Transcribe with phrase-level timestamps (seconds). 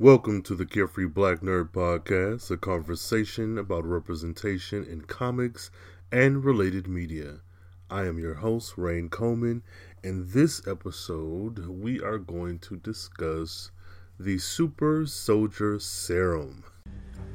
[0.00, 5.70] Welcome to the Carefree Black Nerd Podcast, a conversation about representation in comics
[6.10, 7.42] and related media.
[7.88, 9.62] I am your host, Rain Coleman.
[10.02, 13.70] In this episode, we are going to discuss
[14.18, 16.64] the Super Soldier Serum.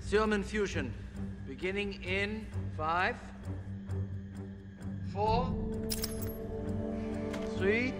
[0.02, 0.94] Serum infusion
[1.48, 2.46] beginning in
[2.76, 3.16] five,
[5.14, 5.56] four,
[7.58, 7.94] three,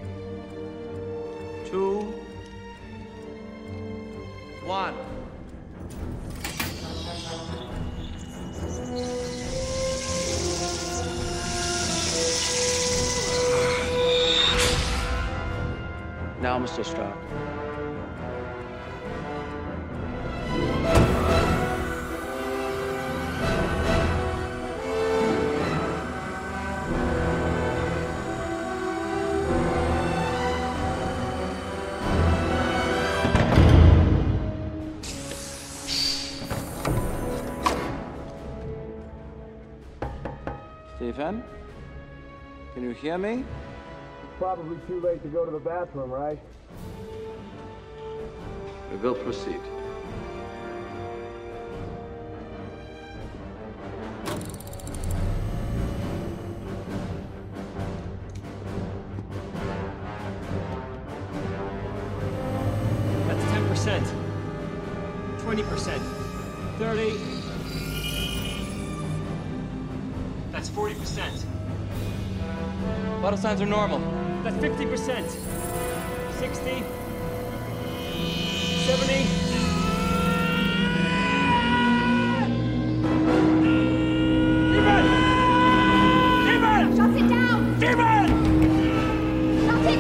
[1.66, 2.14] two,
[4.70, 4.94] one.
[16.40, 16.86] Now, Mr.
[16.86, 17.49] Stark.
[43.02, 43.46] Hear me?
[44.38, 46.40] Probably too late to go to the bathroom, right?
[48.92, 49.62] We will proceed.
[73.50, 73.98] Signs are normal.
[74.44, 75.00] That's 50%.
[76.38, 76.84] 60.
[78.86, 79.30] 70.
[86.46, 86.96] Demon!
[86.96, 87.80] Shut it down!
[87.80, 88.28] Demon!
[89.66, 90.00] Shut it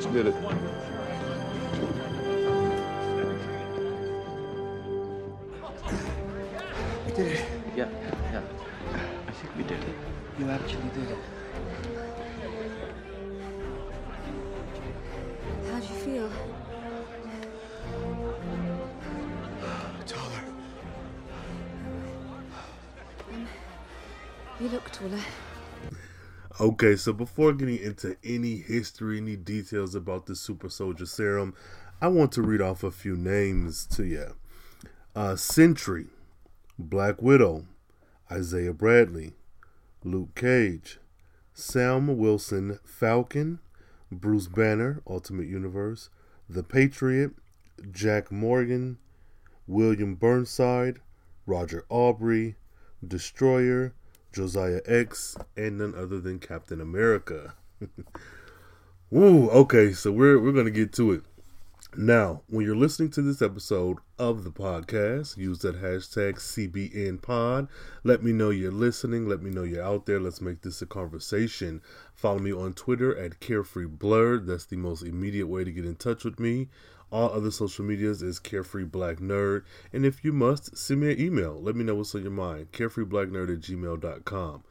[0.00, 0.41] Son of a
[26.62, 31.54] Okay, so before getting into any history, any details about the Super Soldier Serum,
[32.00, 34.36] I want to read off a few names to you.
[35.12, 36.06] Uh, Sentry,
[36.78, 37.66] Black Widow,
[38.30, 39.32] Isaiah Bradley,
[40.04, 41.00] Luke Cage,
[41.52, 43.58] Sam Wilson, Falcon,
[44.12, 46.10] Bruce Banner, Ultimate Universe,
[46.48, 47.32] The Patriot,
[47.90, 48.98] Jack Morgan,
[49.66, 51.00] William Burnside,
[51.44, 52.54] Roger Aubrey,
[53.04, 53.94] Destroyer,
[54.32, 57.54] Josiah X, and none other than Captain America.
[59.10, 61.22] Woo, okay, so we're we're gonna get to it.
[61.94, 67.68] Now, when you're listening to this episode of the podcast, use that hashtag CBNPod.
[68.02, 69.28] Let me know you're listening.
[69.28, 70.18] Let me know you're out there.
[70.18, 71.82] Let's make this a conversation.
[72.14, 74.46] Follow me on Twitter at Carefree Blurred.
[74.46, 76.70] That's the most immediate way to get in touch with me.
[77.12, 79.64] All other social medias is Carefree Black Nerd.
[79.92, 81.60] And if you must, send me an email.
[81.60, 82.72] Let me know what's on your mind.
[82.72, 84.64] CarefreeBlackNerd at gmail.com.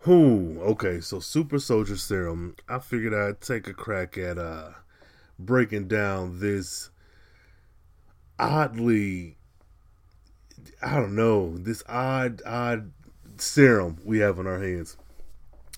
[0.00, 2.54] Whew, okay, so Super Soldier Serum.
[2.68, 4.72] I figured I'd take a crack at uh
[5.38, 6.90] breaking down this
[8.38, 9.38] oddly
[10.82, 12.92] I don't know, this odd odd
[13.38, 14.98] serum we have on our hands.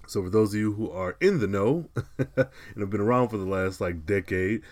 [0.08, 3.38] So for those of you who are in the know and have been around for
[3.38, 4.62] the last like decade,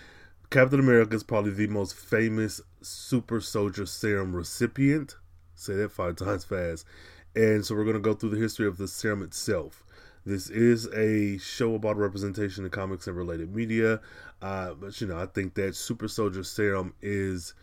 [0.55, 5.17] Captain America is probably the most famous super soldier serum recipient.
[5.57, 6.87] Say that five times fast.
[7.35, 9.85] And so we're going to go through the history of the serum itself.
[10.25, 14.01] This is a show about representation in comics and related media,
[14.43, 17.55] uh, but you know, I think that Super Soldier Serum is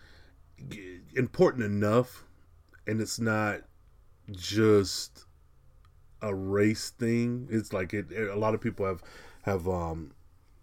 [1.16, 2.26] important enough,
[2.88, 3.62] and it's not
[4.32, 5.28] just
[6.22, 7.48] a race thing.
[7.50, 8.12] It's like it.
[8.12, 9.02] A lot of people have
[9.44, 10.12] have um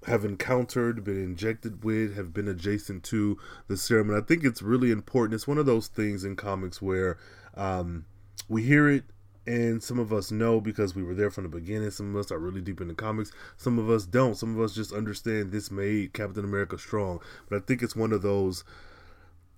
[0.06, 4.62] have encountered, been injected with, have been adjacent to the serum, and I think it's
[4.62, 5.34] really important.
[5.34, 7.18] It's one of those things in comics where
[7.54, 8.04] um,
[8.48, 9.04] we hear it
[9.48, 11.90] and some of us know because we were there from the beginning.
[11.90, 13.32] Some of us are really deep in the comics.
[13.56, 14.36] Some of us don't.
[14.36, 17.20] Some of us just understand this made Captain America strong.
[17.48, 18.62] But I think it's one of those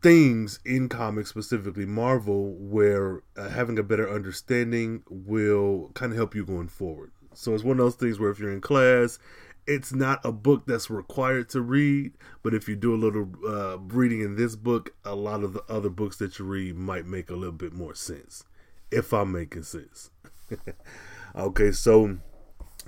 [0.01, 6.37] things in comics, specifically Marvel, where uh, having a better understanding will kind of help
[6.37, 7.11] you going forward.
[7.35, 9.19] So it's one of those things where if you're in class,
[9.67, 12.13] it's not a book that's required to read,
[12.43, 15.63] but if you do a little uh, reading in this book, a lot of the
[15.69, 18.45] other books that you read might make a little bit more sense
[18.91, 20.11] if I'm making sense.
[21.37, 22.19] okay, so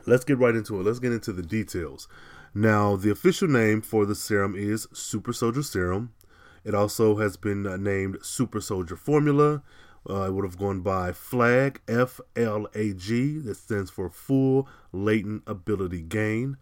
[0.06, 0.84] let's get right into it.
[0.84, 2.08] Let's get into the details.
[2.54, 6.12] Now, the official name for the serum is Super Soldier Serum.
[6.64, 9.62] It also has been uh, named Super Soldier Formula.
[10.08, 14.68] Uh, it would have gone by FLAG, F L A G, that stands for Full
[14.92, 16.56] Latent Ability Gain.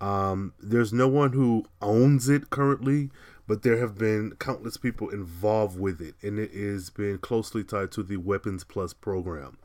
[0.00, 3.10] Um, there's no one who owns it currently,
[3.46, 7.90] but there have been countless people involved with it, and it has been closely tied
[7.92, 9.58] to the Weapons Plus program.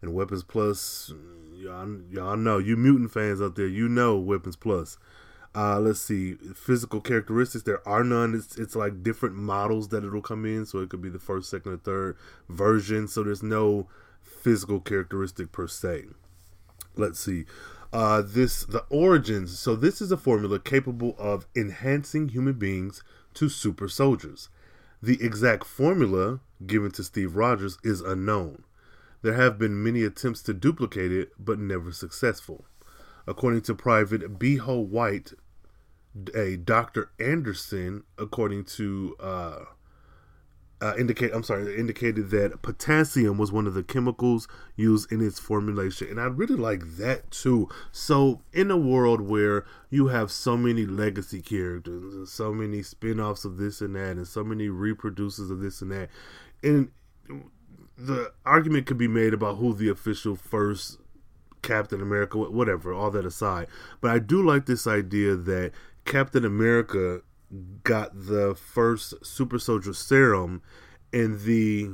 [0.00, 1.12] And Weapons Plus,
[1.54, 4.96] y'all, y'all know, you mutant fans out there, you know Weapons Plus.
[5.54, 7.64] Uh, let's see, physical characteristics.
[7.64, 8.34] There are none.
[8.34, 11.50] It's it's like different models that it'll come in, so it could be the first,
[11.50, 12.16] second, or third
[12.48, 13.08] version.
[13.08, 13.88] So there's no
[14.22, 16.04] physical characteristic per se.
[16.96, 17.46] Let's see.
[17.92, 19.58] Uh, this the origins.
[19.58, 23.02] So this is a formula capable of enhancing human beings
[23.34, 24.48] to super soldiers.
[25.02, 28.64] The exact formula given to Steve Rogers is unknown.
[29.22, 32.66] There have been many attempts to duplicate it, but never successful.
[33.26, 35.32] According to Private Beho White,
[36.34, 37.10] a Dr.
[37.18, 39.64] Anderson, according to uh,
[40.82, 45.38] uh, indicate I'm sorry, indicated that potassium was one of the chemicals used in its
[45.38, 47.68] formulation, and I really like that too.
[47.92, 53.44] So, in a world where you have so many legacy characters and so many spin-offs
[53.44, 56.08] of this and that, and so many reproduces of this and that,
[56.62, 56.90] and
[57.98, 60.98] the argument could be made about who the official first
[61.62, 63.68] Captain America, whatever, all that aside.
[64.00, 65.72] But I do like this idea that
[66.04, 67.22] Captain America
[67.82, 70.62] got the first super soldier serum
[71.12, 71.90] and the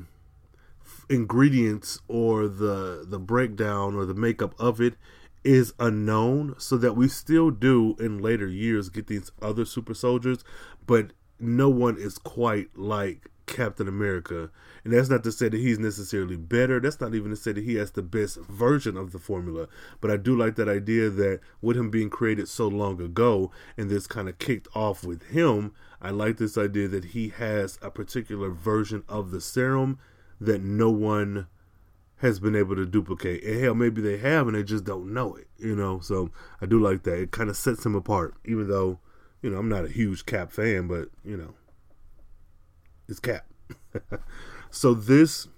[1.08, 4.94] ingredients or the the breakdown or the makeup of it
[5.44, 10.42] is unknown so that we still do in later years get these other super soldiers
[10.84, 14.50] but no one is quite like Captain America.
[14.86, 16.78] And that's not to say that he's necessarily better.
[16.78, 19.66] That's not even to say that he has the best version of the formula.
[20.00, 23.90] But I do like that idea that with him being created so long ago and
[23.90, 27.90] this kind of kicked off with him, I like this idea that he has a
[27.90, 29.98] particular version of the serum
[30.40, 31.48] that no one
[32.18, 33.42] has been able to duplicate.
[33.42, 35.98] And hell, maybe they have and they just don't know it, you know?
[35.98, 36.30] So
[36.60, 37.18] I do like that.
[37.20, 39.00] It kind of sets him apart, even though,
[39.42, 41.54] you know, I'm not a huge Cap fan, but, you know,
[43.08, 43.46] it's Cap.
[44.76, 45.48] so this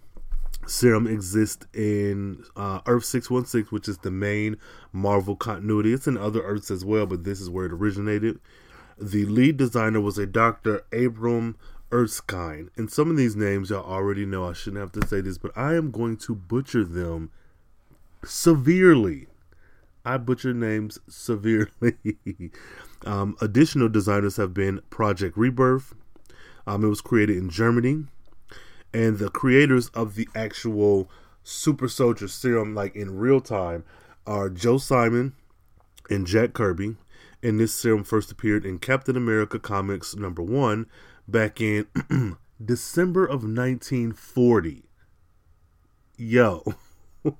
[0.65, 4.56] serum exists in uh, Earth 616, which is the main
[4.93, 5.93] Marvel continuity.
[5.93, 8.38] It's in other Earths as well, but this is where it originated.
[8.97, 10.85] The lead designer was a Dr.
[10.93, 11.56] Abram
[11.93, 12.70] Erskine.
[12.76, 14.49] And some of these names y'all already know.
[14.49, 17.33] I shouldn't have to say this, but I am going to butcher them
[18.25, 19.26] severely.
[20.04, 21.97] I butcher names severely.
[23.04, 25.95] um, additional designers have been Project Rebirth,
[26.69, 28.04] um, it was created in Germany,
[28.92, 31.11] and the creators of the actual
[31.42, 33.85] Super Soldier Serum, like in real time,
[34.26, 35.35] are Joe Simon
[36.11, 36.97] and Jack Kirby.
[37.42, 40.87] And this serum first appeared in Captain America Comics number one
[41.28, 41.87] back in
[42.64, 44.83] December of 1940.
[46.16, 46.64] Yo.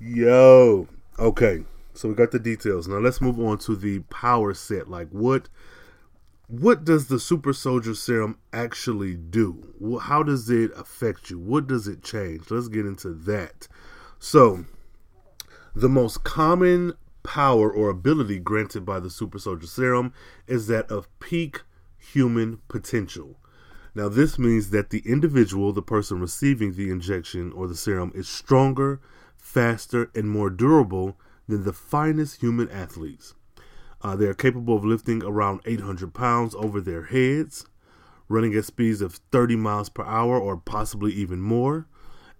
[0.00, 0.86] Yo.
[1.18, 1.64] Okay.
[1.94, 2.86] So we got the details.
[2.86, 4.88] Now let's move on to the power set.
[4.88, 5.48] Like what
[6.50, 9.98] what does the super soldier serum actually do?
[10.02, 11.38] How does it affect you?
[11.38, 12.50] What does it change?
[12.50, 13.68] Let's get into that.
[14.18, 14.64] So,
[15.76, 20.12] the most common power or ability granted by the super soldier serum
[20.48, 21.62] is that of peak
[21.96, 23.38] human potential.
[23.94, 28.26] Now, this means that the individual, the person receiving the injection or the serum, is
[28.26, 29.00] stronger,
[29.36, 31.16] faster, and more durable
[31.46, 33.34] than the finest human athletes.
[34.02, 37.66] Uh, they are capable of lifting around 800 pounds over their heads,
[38.28, 41.86] running at speeds of 30 miles per hour or possibly even more,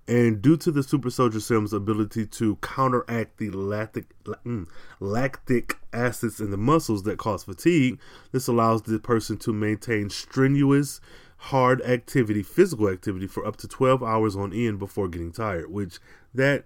[0.08, 4.66] And due to the super soldier serum's ability to counteract the lactic, mm,
[4.98, 8.00] lactic acids in the muscles that cause fatigue,
[8.32, 11.00] this allows the person to maintain strenuous,
[11.36, 16.00] hard activity, physical activity for up to 12 hours on end before getting tired, which
[16.34, 16.64] that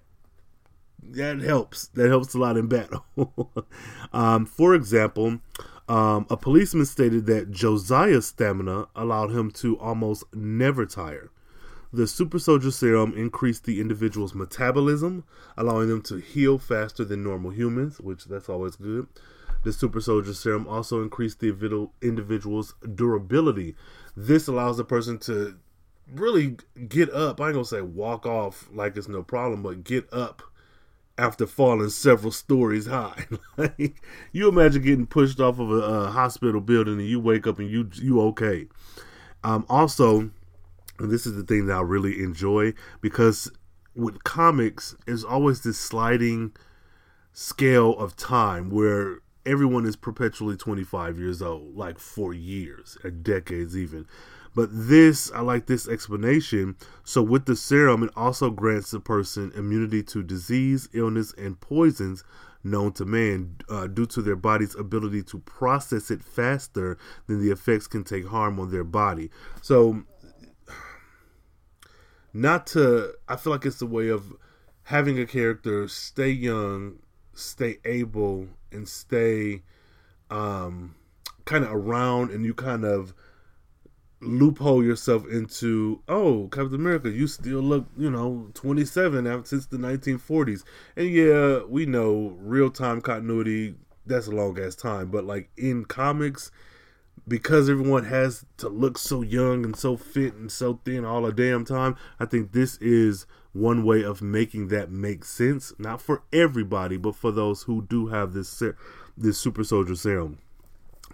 [1.03, 1.89] that helps.
[1.89, 3.05] That helps a lot in battle.
[4.13, 5.41] um, for example,
[5.89, 11.31] um, a policeman stated that Josiah's stamina allowed him to almost never tire.
[11.93, 15.25] The super soldier serum increased the individual's metabolism,
[15.57, 19.07] allowing them to heal faster than normal humans, which that's always good.
[19.63, 23.77] The super soldier serum also increased the individual's durability.
[24.17, 25.57] This allows the person to
[26.13, 26.57] really
[26.89, 27.41] get up.
[27.41, 30.43] I ain't gonna say walk off like it's no problem, but get up
[31.17, 33.27] after falling several stories high.
[33.57, 34.03] like
[34.33, 37.71] you imagine getting pushed off of a, a, hospital building and you wake up and
[37.71, 38.67] you you okay.
[39.43, 40.31] Um, also,
[40.99, 43.51] and this is the thing that I really enjoy because
[43.95, 46.53] with comics, there's always this sliding
[47.33, 53.77] scale of time where everyone is perpetually 25 years old, like for years or decades
[53.77, 54.07] even.
[54.55, 56.77] But this, I like this explanation.
[57.03, 62.23] So, with the serum, it also grants the person immunity to disease, illness, and poisons
[62.63, 66.97] known to man uh, due to their body's ability to process it faster
[67.27, 69.31] than the effects can take harm on their body.
[69.61, 70.05] So,
[72.33, 74.35] not to, I feel like it's a way of
[74.85, 76.99] having a character stay young,
[77.35, 79.63] stay able, and stay
[80.31, 80.95] um,
[81.45, 83.15] kind of around, and you kind of
[84.27, 90.65] loophole yourself into oh captain america you still look you know 27 since the 1940s
[90.97, 93.75] and yeah we know real-time continuity
[94.07, 95.11] that's a long ass time.
[95.11, 96.51] But like in comics
[97.27, 101.33] because everyone has to look so young and so fit and so thin all the
[101.33, 105.73] damn time i think this is one way of making that make sense.
[105.79, 108.63] Not for everybody but for those who do have this
[109.17, 110.39] this super soldier serum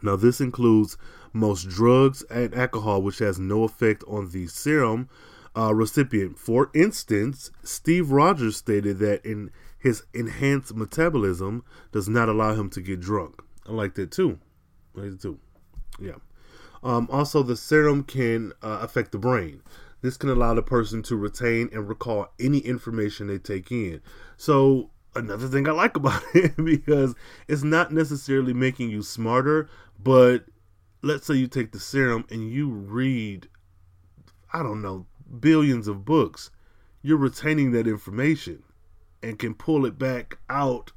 [0.02, 0.96] now this includes
[1.32, 5.08] most drugs and alcohol, which has no effect on the serum
[5.56, 6.38] uh, recipient.
[6.38, 12.80] For instance, Steve Rogers stated that in his enhanced metabolism does not allow him to
[12.80, 13.42] get drunk.
[13.66, 14.38] I like that too.
[14.96, 15.38] I like that too.
[16.00, 16.16] Yeah.
[16.82, 19.62] Um, also, the serum can uh, affect the brain.
[20.02, 24.00] This can allow the person to retain and recall any information they take in.
[24.38, 27.14] So, another thing I like about it because
[27.48, 29.68] it's not necessarily making you smarter,
[30.02, 30.44] but
[31.02, 33.48] let's say you take the serum and you read,
[34.52, 35.06] I don't know,
[35.40, 36.50] billions of books,
[37.02, 38.62] you're retaining that information
[39.22, 40.92] and can pull it back out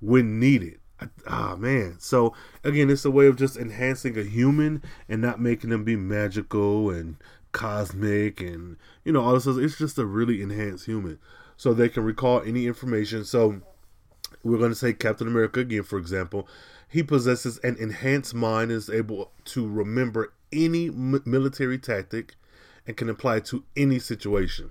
[0.00, 0.78] when needed.
[1.26, 1.96] Ah man.
[1.98, 5.96] So again, it's a way of just enhancing a human and not making them be
[5.96, 7.16] magical and
[7.52, 9.46] cosmic and you know all this.
[9.46, 11.18] It's just a really enhanced human,
[11.56, 13.24] so they can recall any information.
[13.24, 13.60] So
[14.42, 16.48] we're going to say Captain America again, for example.
[16.88, 22.36] He possesses an enhanced mind and is able to remember any m- military tactic
[22.86, 24.70] and can apply to any situation.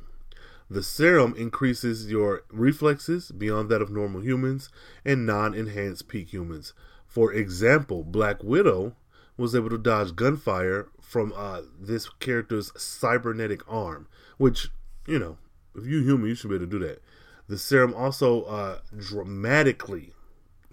[0.70, 4.70] The serum increases your reflexes beyond that of normal humans
[5.04, 6.74] and non enhanced peak humans.
[7.06, 8.96] For example, Black Widow
[9.38, 14.70] was able to dodge gunfire from uh, this character's cybernetic arm, which,
[15.06, 15.38] you know,
[15.76, 17.02] if you're human, you should be able to do that.
[17.48, 20.13] The serum also uh, dramatically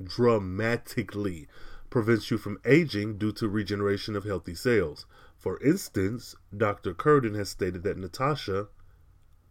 [0.03, 1.49] dramatically
[1.91, 5.07] prevents you from aging due to regeneration of healthy cells.
[5.37, 6.95] For instance, Dr.
[6.95, 8.69] Curtin has stated that Natasha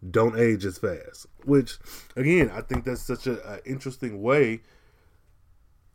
[0.09, 1.77] don't age as fast, which
[2.15, 4.61] again, I think that's such an interesting way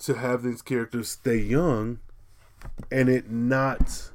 [0.01, 2.01] to have these characters stay young
[2.91, 4.11] and it not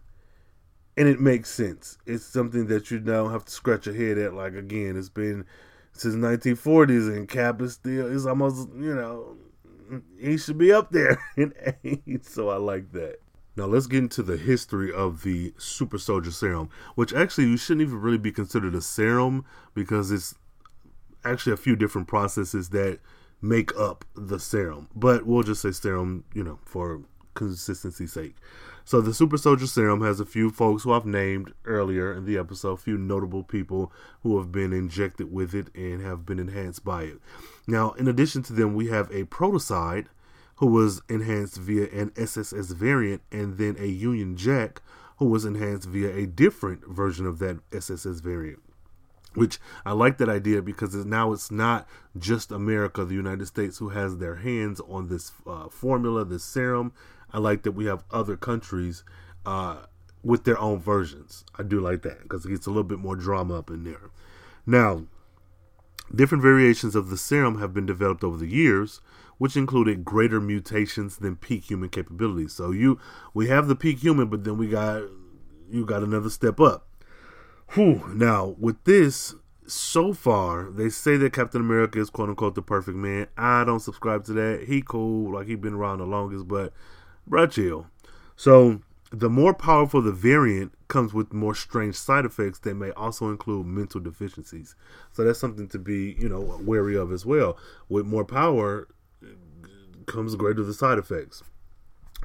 [0.95, 1.97] and it makes sense.
[2.05, 5.45] It's something that you don't have to scratch your head at like again, it's been
[5.93, 9.37] since 1940s and Cap is still is almost, you know,
[10.19, 11.53] he should be up there in.
[12.21, 13.19] So I like that.
[13.55, 17.87] Now let's get into the history of the super soldier serum, which actually you shouldn't
[17.87, 20.35] even really be considered a serum because it's
[21.25, 22.99] actually a few different processes that
[23.41, 24.87] make up the serum.
[24.95, 27.01] But we'll just say serum, you know, for
[27.33, 28.35] consistency's sake.
[28.89, 32.39] So the Super Soldier Serum has a few folks who I've named earlier in the
[32.39, 33.93] episode, a few notable people
[34.23, 37.19] who have been injected with it and have been enhanced by it.
[37.67, 40.09] Now, in addition to them, we have a Protocide
[40.55, 44.81] who was enhanced via an SSS variant, and then a Union Jack
[45.17, 48.63] who was enhanced via a different version of that SSS variant.
[49.35, 53.89] Which I like that idea because now it's not just America, the United States, who
[53.89, 56.91] has their hands on this uh, formula, this serum.
[57.31, 59.03] I like that we have other countries
[59.45, 59.77] uh,
[60.23, 61.45] with their own versions.
[61.57, 64.09] I do like that because it gets a little bit more drama up in there.
[64.65, 65.03] Now,
[66.13, 68.99] Different variations of the serum have been developed over the years,
[69.37, 72.53] which included greater mutations than peak human capabilities.
[72.53, 72.99] So you
[73.33, 75.03] we have the peak human, but then we got
[75.69, 76.87] you got another step up.
[77.73, 78.03] Whew.
[78.15, 79.35] Now with this,
[79.67, 83.27] so far they say that Captain America is quote unquote the perfect man.
[83.37, 84.65] I don't subscribe to that.
[84.67, 86.73] He cool, like he been around the longest, but
[87.29, 87.87] bruh chill.
[88.35, 88.81] So
[89.11, 93.65] the more powerful the variant comes with more strange side effects that may also include
[93.65, 94.75] mental deficiencies.
[95.13, 97.57] So that's something to be, you know, wary of as well.
[97.89, 98.87] With more power
[100.05, 101.43] comes greater the side effects.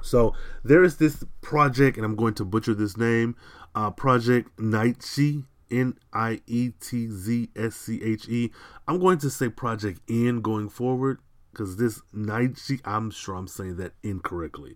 [0.01, 0.33] So
[0.63, 3.35] there is this project, and I'm going to butcher this name,
[3.73, 8.51] uh, Project Nietzsche, N I E T Z S C H E.
[8.87, 11.19] I'm going to say Project N going forward
[11.55, 14.75] because this Nietzsche, I'm sure I'm saying that incorrectly.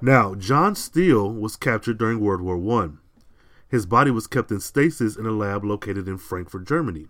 [0.00, 2.98] Now, John Steele was captured during World War One.
[3.68, 7.06] His body was kept in stasis in a lab located in Frankfurt, Germany.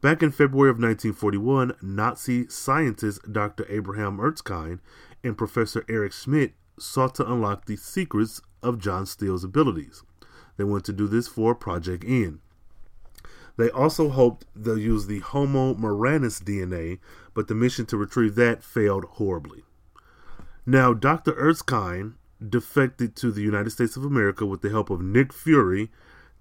[0.00, 3.66] Back in February of 1941, Nazi scientists Dr.
[3.68, 4.80] Abraham Erskine
[5.22, 10.02] and Professor Eric Schmidt sought to unlock the secrets of John Steele's abilities.
[10.56, 12.40] They wanted to do this for Project N.
[13.60, 16.98] They also hoped they'll use the Homo mermanus DNA,
[17.40, 19.62] but the mission to retrieve that failed horribly.
[20.66, 21.32] Now, Dr.
[21.38, 22.16] Erskine
[22.46, 25.90] defected to the United States of America with the help of Nick Fury,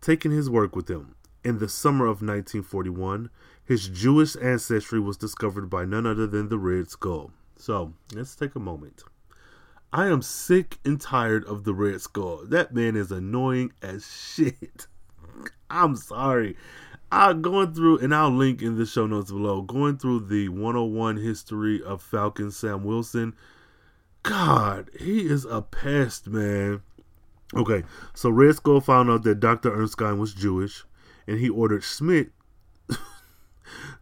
[0.02, 1.16] taking his work with him.
[1.42, 3.30] In the summer of 1941,
[3.64, 7.32] his Jewish ancestry was discovered by none other than the Red Skull.
[7.56, 9.04] So, let's take a moment.
[9.94, 12.42] I am sick and tired of the Red Skull.
[12.46, 14.88] That man is annoying as shit.
[15.70, 16.58] I'm sorry.
[17.12, 21.18] I'm going through, and I'll link in the show notes below, going through the 101
[21.18, 23.36] history of Falcon Sam Wilson.
[24.24, 26.82] God, he is a pest, man.
[27.56, 29.74] Okay, so Red Skull found out that Dr.
[29.74, 30.84] Erskine was Jewish,
[31.26, 32.30] and he ordered Schmidt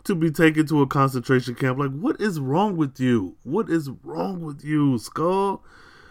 [0.04, 1.80] to be taken to a concentration camp.
[1.80, 3.38] Like, what is wrong with you?
[3.44, 5.64] What is wrong with you, Skull?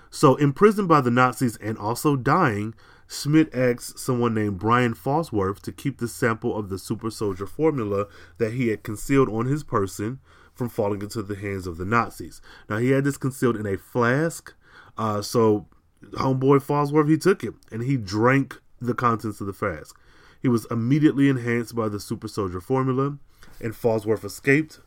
[0.09, 2.75] So, imprisoned by the Nazis and also dying,
[3.09, 8.07] Schmidt asked someone named Brian Falsworth to keep the sample of the super soldier formula
[8.39, 10.19] that he had concealed on his person
[10.55, 12.41] from falling into the hands of the Nazis.
[12.69, 14.55] Now, he had this concealed in a flask.
[14.99, 15.67] Uh, so,
[16.13, 19.97] homeboy Falsworth, he took it and he drank the contents of the flask.
[20.41, 23.19] He was immediately enhanced by the super soldier formula,
[23.61, 24.81] and Falsworth escaped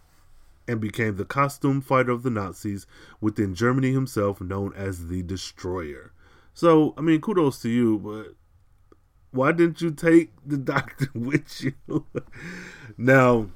[0.67, 2.85] and became the costume fighter of the Nazis
[3.19, 6.11] within Germany himself, known as the Destroyer.
[6.59, 8.35] So, I mean, kudos to you, but
[9.31, 12.05] why didn't you take the doctor with you?
[12.97, 13.47] now,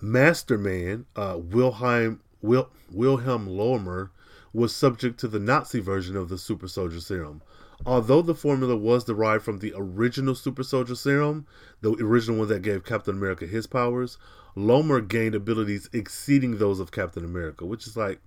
[0.00, 4.08] Masterman, uh, Wilhelm, Wil, Wilhelm Lohmer,
[4.54, 7.42] was subject to the Nazi version of the super soldier serum.
[7.84, 11.46] Although the formula was derived from the original super soldier serum,
[11.82, 14.16] the original one that gave Captain America his powers,
[14.56, 18.22] Lohmer gained abilities exceeding those of Captain America, which is like,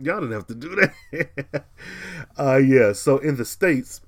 [0.00, 1.64] y'all didn't have to do that.
[2.38, 4.00] uh, yeah, so in the States,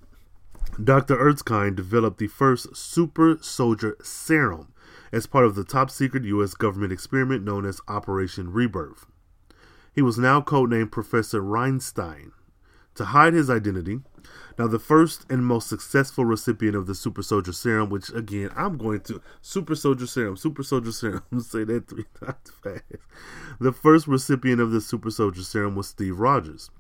[0.83, 1.19] Dr.
[1.19, 4.73] Erskine developed the first super soldier serum
[5.13, 6.55] as part of the top secret U.S.
[6.55, 9.07] government experiment known as Operation Rebirth.
[9.93, 12.31] He was now codenamed Professor Reinstein.
[12.97, 14.01] To hide his identity,
[14.59, 18.77] now the first and most successful recipient of the Super Soldier Serum, which again I'm
[18.77, 22.85] going to Super Soldier Serum, Super Soldier Serum, say that three times fast.
[23.59, 26.71] The first recipient of the Super Soldier Serum was Steve Rogers,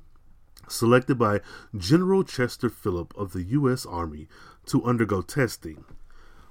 [0.69, 1.41] selected by
[1.77, 3.87] General Chester Phillip of the U.S.
[3.87, 4.29] Army
[4.67, 5.85] to undergo testing.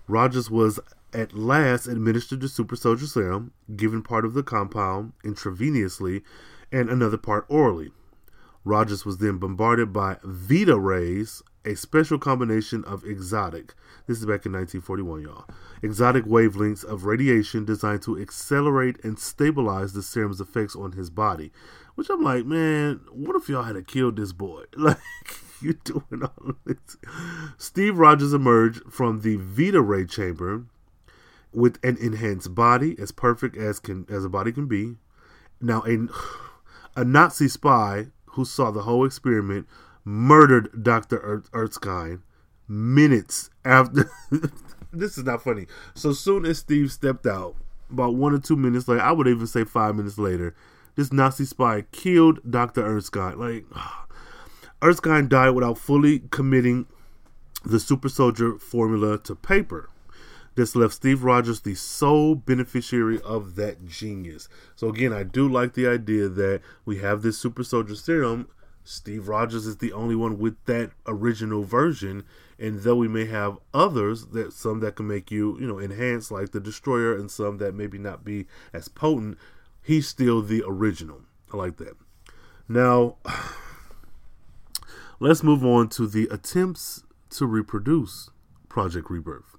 [0.08, 0.80] Rogers was
[1.14, 6.24] at last administered the super soldier serum, given part of the compound intravenously
[6.72, 7.92] and another part orally.
[8.64, 13.74] Rogers was then bombarded by Vita rays, a special combination of exotic,
[14.08, 15.46] this is back in 1941, y'all,
[15.82, 21.52] exotic wavelengths of radiation designed to accelerate and stabilize the serum's effects on his body.
[21.96, 24.64] Which I'm like, man, what if y'all had killed this boy?
[24.78, 24.98] Like,
[25.62, 26.98] you doing all this?
[27.58, 30.66] Steve Rogers emerged from the Vita ray chamber
[31.52, 34.96] with an enhanced body as perfect as can as a body can be.
[35.60, 36.08] Now a
[36.96, 38.08] a Nazi spy
[38.40, 39.68] who saw the whole experiment
[40.06, 41.44] murdered Dr.
[41.54, 42.24] Erskine
[42.70, 44.10] minutes after
[44.94, 45.68] this is not funny.
[45.94, 47.56] So soon as Steve stepped out,
[47.92, 50.56] about one or two minutes later, I would even say five minutes later,
[50.96, 52.82] this Nazi spy killed Dr.
[52.82, 53.38] Erskine.
[53.38, 53.66] Like
[54.82, 56.86] Erskine died without fully committing
[57.66, 59.90] the super soldier formula to paper.
[60.60, 64.50] This left Steve Rogers the sole beneficiary of that genius.
[64.76, 68.50] So again, I do like the idea that we have this super soldier serum
[68.84, 72.26] Steve Rogers is the only one with that original version,
[72.60, 76.30] and though we may have others that some that can make you, you know, enhance
[76.30, 79.38] like the Destroyer, and some that maybe not be as potent,
[79.82, 81.22] he's still the original.
[81.54, 81.96] I like that.
[82.68, 83.16] Now,
[85.22, 88.30] let's move on to the attempts to reproduce
[88.68, 89.56] Project Rebirth.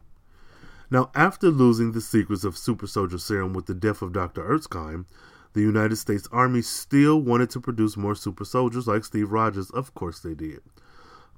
[0.90, 4.42] Now, after losing the secrets of Super Soldier Serum with the death of Dr.
[4.42, 5.07] Erskine,
[5.53, 9.70] the United States Army still wanted to produce more super soldiers like Steve Rogers.
[9.70, 10.61] Of course they did.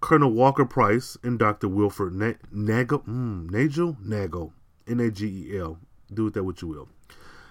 [0.01, 1.69] Colonel Walker Price and Dr.
[1.69, 4.53] Wilfred Na- Nagel, mm, Nagel, Nagel,
[4.89, 5.79] N-A-G-E-L.
[6.13, 6.89] Do with that what you will.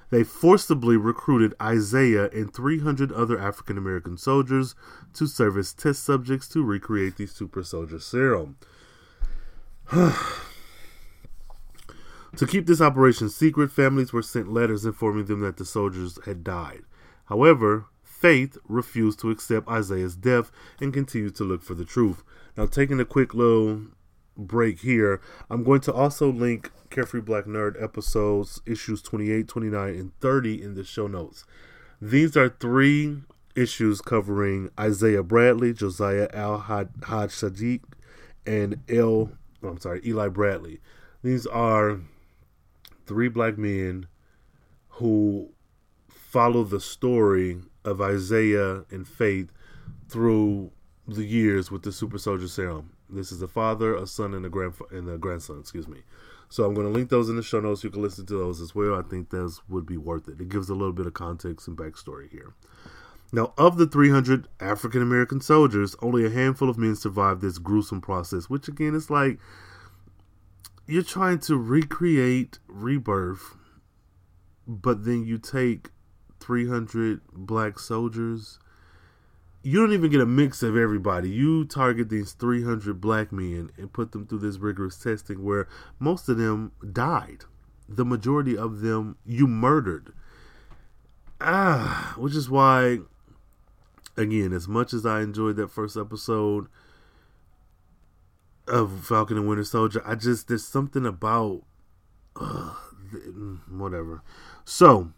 [0.09, 4.75] They forcibly recruited Isaiah and 300 other African American soldiers
[5.13, 8.57] to serve as test subjects to recreate the super soldier serum.
[12.37, 16.43] To keep this operation secret, families were sent letters informing them that the soldiers had
[16.43, 16.83] died.
[17.25, 17.87] However,
[18.21, 22.23] Faith refused to accept Isaiah's death and continued to look for the truth.
[22.55, 23.81] Now, taking a quick little
[24.37, 30.19] break here, I'm going to also link Carefree Black Nerd episodes, issues 28, 29, and
[30.19, 31.45] 30 in the show notes.
[31.99, 33.23] These are three
[33.55, 36.89] issues covering Isaiah Bradley, Josiah Al Haj
[37.31, 37.81] Sadiq,
[38.45, 39.31] and L.
[39.63, 40.79] Oh, I'm sorry, Eli Bradley.
[41.23, 42.01] These are
[43.05, 44.07] three black men
[44.89, 45.49] who
[46.09, 49.51] follow the story of Isaiah and Faith
[50.07, 50.71] through
[51.07, 52.91] the years with the super soldier serum.
[53.09, 55.59] This is a father, a son, and a grand and a grandson.
[55.59, 55.99] Excuse me.
[56.49, 57.83] So I'm going to link those in the show notes.
[57.83, 58.95] You can listen to those as well.
[58.95, 60.39] I think those would be worth it.
[60.39, 62.53] It gives a little bit of context and backstory here.
[63.33, 68.01] Now, of the 300 African American soldiers, only a handful of men survived this gruesome
[68.01, 69.39] process, which again is like
[70.91, 73.55] you're trying to recreate rebirth,
[74.67, 75.89] but then you take
[76.41, 78.59] 300 black soldiers.
[79.63, 81.29] You don't even get a mix of everybody.
[81.29, 86.27] You target these 300 black men and put them through this rigorous testing where most
[86.27, 87.45] of them died.
[87.87, 90.11] The majority of them you murdered.
[91.39, 92.99] Ah, which is why,
[94.17, 96.67] again, as much as I enjoyed that first episode,
[98.71, 100.01] of Falcon and Winter Soldier.
[100.05, 101.63] I just there's something about
[102.37, 102.73] uh,
[103.69, 104.23] whatever.
[104.63, 105.11] So,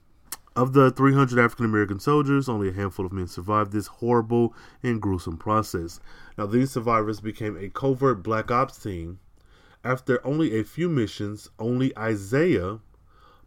[0.56, 5.02] of the 300 African American soldiers, only a handful of men survived this horrible and
[5.02, 6.00] gruesome process.
[6.38, 9.20] Now, these survivors became a covert black ops team.
[9.84, 12.80] After only a few missions, only Isaiah,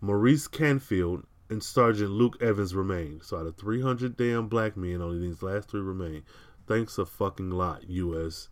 [0.00, 3.22] Maurice Canfield, and Sergeant Luke Evans remained.
[3.22, 6.22] So, out of 300 damn black men, only these last three remain.
[6.66, 8.48] Thanks a fucking lot, U.S.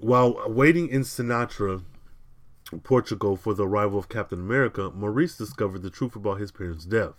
[0.00, 1.82] While waiting in Sintra,
[2.84, 7.14] Portugal, for the arrival of Captain America, Maurice discovered the truth about his parents' death.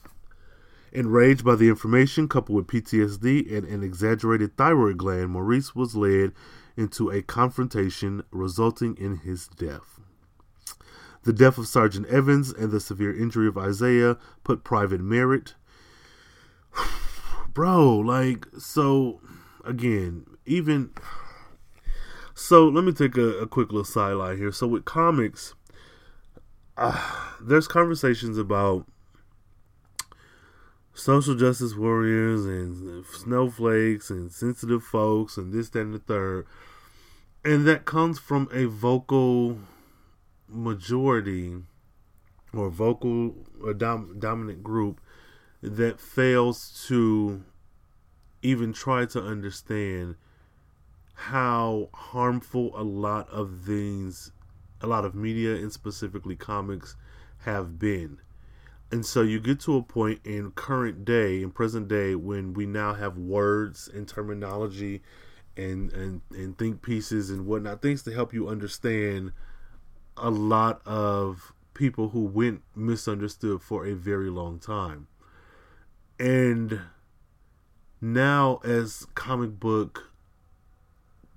[0.94, 6.32] Enraged by the information, coupled with PTSD and an exaggerated thyroid gland, Maurice was led
[6.78, 10.00] into a confrontation resulting in his death.
[11.24, 15.56] The death of Sergeant Evans and the severe injury of Isaiah put Private Merritt.
[17.54, 19.20] Bro, like, so,
[19.65, 20.92] again, even
[22.39, 24.52] so let me take a, a quick little sideline here.
[24.52, 25.56] So with comics,
[26.78, 28.88] uh, there's conversations about
[30.93, 36.47] social justice warriors and snowflakes and sensitive folks and this, that, and the third.
[37.43, 39.60] And that comes from a vocal
[40.47, 41.58] majority
[42.54, 45.02] or vocal or dom- dominant group
[45.62, 47.43] that fails to
[48.41, 50.15] even try to understand
[51.19, 54.32] how harmful a lot of these,
[54.79, 56.95] a lot of media and specifically comics
[57.39, 58.19] have been.
[58.89, 62.65] And so you get to a point in current day, in present day, when we
[62.65, 65.01] now have words and terminology
[65.58, 69.34] and, and, and think pieces and whatnot, things to help you understand
[70.15, 75.08] a lot of people who went misunderstood for a very long time.
[76.17, 76.79] And
[77.99, 80.09] now, as comic book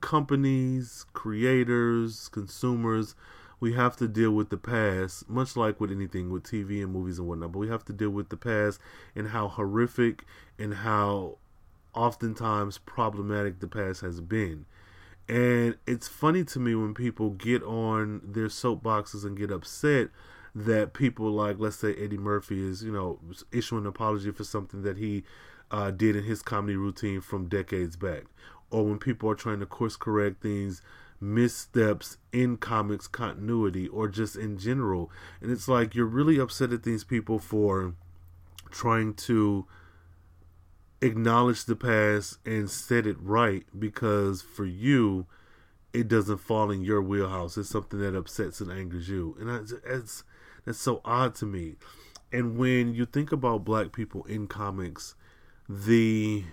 [0.03, 3.15] companies, creators, consumers,
[3.61, 7.19] we have to deal with the past, much like with anything with TV and movies
[7.19, 7.53] and whatnot.
[7.53, 8.81] But we have to deal with the past
[9.15, 10.25] and how horrific
[10.59, 11.39] and how
[11.95, 14.67] oftentimes problematic the past has been.
[15.29, 20.09] And it's funny to me when people get on their soapboxes and get upset
[20.55, 23.21] that people like, let's say, Eddie Murphy is, you know,
[23.53, 25.23] issuing an apology for something that he
[25.71, 28.25] uh, did in his comedy routine from decades back
[28.73, 30.83] or when people are trying to course correct things
[31.21, 35.11] missteps in comics continuity or just in general.
[35.41, 37.95] And it's like you're really upset at these people for
[38.71, 39.67] trying to
[41.01, 45.27] acknowledge the past and set it right because for you
[45.93, 47.57] it doesn't fall in your wheelhouse.
[47.57, 49.37] It's something that upsets and angers you.
[49.39, 50.25] And that's that's,
[50.65, 51.77] that's so odd to me.
[52.33, 55.15] And when you think about black people in comics
[55.69, 56.45] the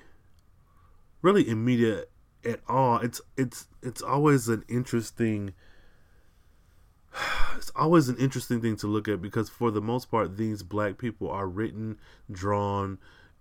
[1.21, 2.10] really immediate
[2.45, 5.53] at all it's it's it's always an interesting
[7.58, 10.97] it's always an interesting thing to look at because for the most part these black
[10.97, 11.97] people are written
[12.32, 12.97] drawn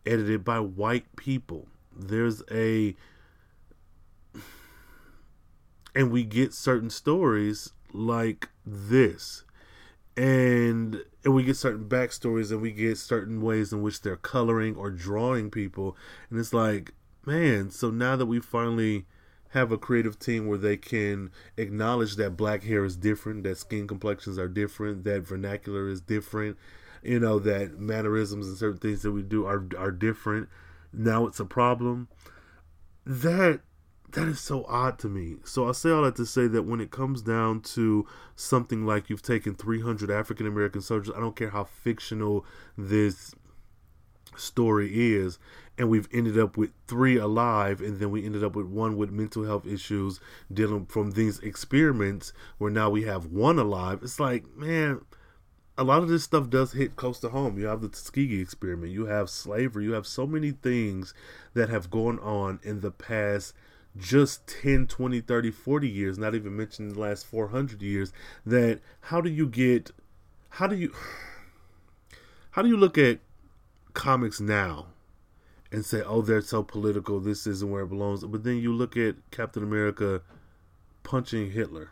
[0.08, 1.68] edited by white people.
[1.94, 2.96] There's a
[5.94, 9.44] and we get certain stories like this.
[10.16, 14.76] And and we get certain backstories and we get certain ways in which they're coloring
[14.76, 15.96] or drawing people.
[16.30, 16.94] And it's like,
[17.28, 19.04] man, so now that we finally
[19.50, 23.86] have a creative team where they can acknowledge that black hair is different, that skin
[23.86, 26.56] complexions are different, that vernacular is different,
[27.02, 30.48] you know that mannerisms and certain things that we do are are different.
[30.92, 32.08] Now it's a problem.
[33.04, 33.60] That
[34.12, 35.36] that is so odd to me.
[35.44, 39.10] So I say all that to say that when it comes down to something like
[39.10, 42.44] you've taken 300 African American soldiers, I don't care how fictional
[42.76, 43.34] this
[44.36, 45.38] story is,
[45.78, 49.12] and we've ended up with three alive, and then we ended up with one with
[49.12, 50.20] mental health issues
[50.52, 54.00] dealing from these experiments, where now we have one alive.
[54.02, 55.02] It's like, man,
[55.78, 57.56] a lot of this stuff does hit close to home.
[57.56, 61.14] You have the Tuskegee experiment, you have slavery, you have so many things
[61.54, 63.54] that have gone on in the past
[63.96, 68.12] just 10, 20, 30, 40 years, not even mentioning the last 400 years,
[68.44, 69.92] that how do you get,
[70.50, 70.92] how do you,
[72.50, 73.20] how do you look at
[73.94, 74.86] comics now
[75.70, 78.24] and say, oh, they're so political, this isn't where it belongs.
[78.24, 80.22] But then you look at Captain America
[81.02, 81.90] punching Hitler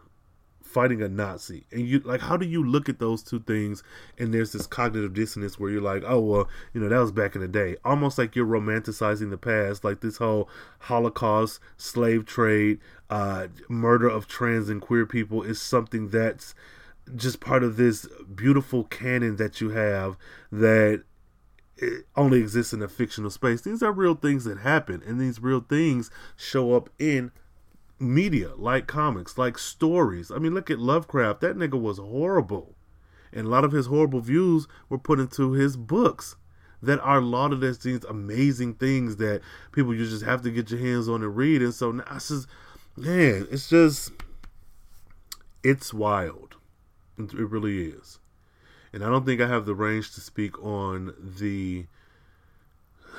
[0.77, 1.65] fighting a Nazi.
[1.73, 3.83] And you like how do you look at those two things
[4.19, 7.35] and there's this cognitive dissonance where you're like, "Oh, well, you know, that was back
[7.35, 12.79] in the day." Almost like you're romanticizing the past, like this whole Holocaust, slave trade,
[13.09, 16.55] uh murder of trans and queer people is something that's
[17.15, 20.19] just part of this beautiful canon that you have
[20.53, 21.05] that
[21.79, 23.61] it only exists in a fictional space.
[23.61, 27.31] These are real things that happen, and these real things show up in
[27.99, 30.31] media, like comics, like stories.
[30.31, 31.41] I mean, look at Lovecraft.
[31.41, 32.75] That nigga was horrible.
[33.33, 36.37] And a lot of his horrible views were put into his books
[36.83, 39.41] that are lauded as these amazing things that
[39.73, 41.63] people you just have to get your hands on and read.
[41.63, 42.47] And so now it's just,
[42.97, 44.13] man, it's just,
[45.63, 46.57] it's wild.
[47.19, 48.19] It really is.
[48.97, 51.85] And I don't think I have the range to speak on the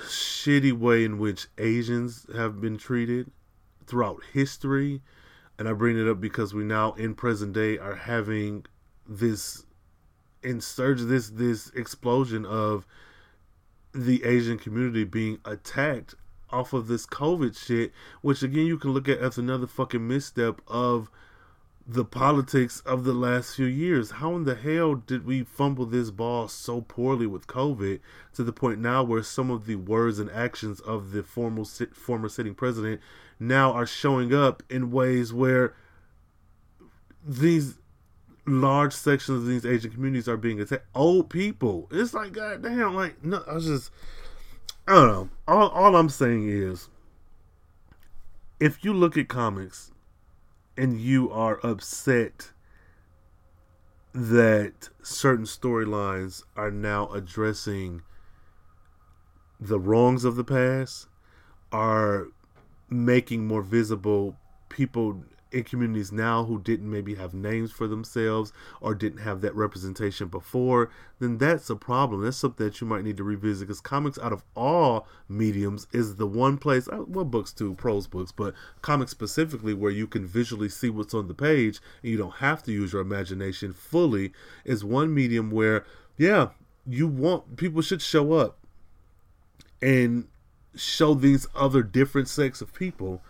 [0.08, 3.30] shitty way in which Asians have been treated
[3.86, 5.04] throughout history.
[5.60, 8.66] And I bring it up because we now in present day are having
[9.08, 9.68] this
[10.42, 12.88] insurge this this explosion of
[13.94, 16.16] the Asian community being attacked
[16.50, 20.60] off of this COVID shit, which again you can look at as another fucking misstep
[20.68, 21.12] of
[21.90, 24.12] the politics of the last few years.
[24.12, 28.02] How in the hell did we fumble this ball so poorly with COVID
[28.34, 32.28] to the point now where some of the words and actions of the former former
[32.28, 33.00] sitting president
[33.40, 35.74] now are showing up in ways where
[37.26, 37.78] these
[38.46, 40.86] large sections of these Asian communities are being attacked.
[40.94, 41.88] Old people.
[41.90, 43.92] It's like goddamn, like no, I was just
[44.86, 45.30] I don't know.
[45.48, 46.90] All all I'm saying is
[48.60, 49.92] if you look at comics
[50.78, 52.52] and you are upset
[54.14, 58.02] that certain storylines are now addressing
[59.60, 61.08] the wrongs of the past,
[61.72, 62.28] are
[62.90, 64.38] making more visible
[64.70, 69.56] people in communities now who didn't maybe have names for themselves or didn't have that
[69.56, 72.22] representation before, then that's a problem.
[72.22, 76.16] That's something that you might need to revisit because comics, out of all mediums, is
[76.16, 80.26] the one place, uh, well, books too, prose books, but comics specifically, where you can
[80.26, 84.34] visually see what's on the page and you don't have to use your imagination fully,
[84.66, 85.86] is one medium where,
[86.18, 86.50] yeah,
[86.86, 88.60] you want people should show up
[89.82, 90.28] and
[90.76, 93.22] show these other different sects of people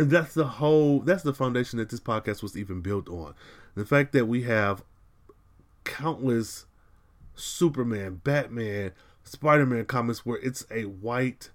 [0.00, 3.34] and that's the whole that's the foundation that this podcast was even built on.
[3.74, 4.82] The fact that we have
[5.84, 6.64] countless
[7.34, 8.92] superman batman
[9.24, 11.50] spider-man comics where it's a white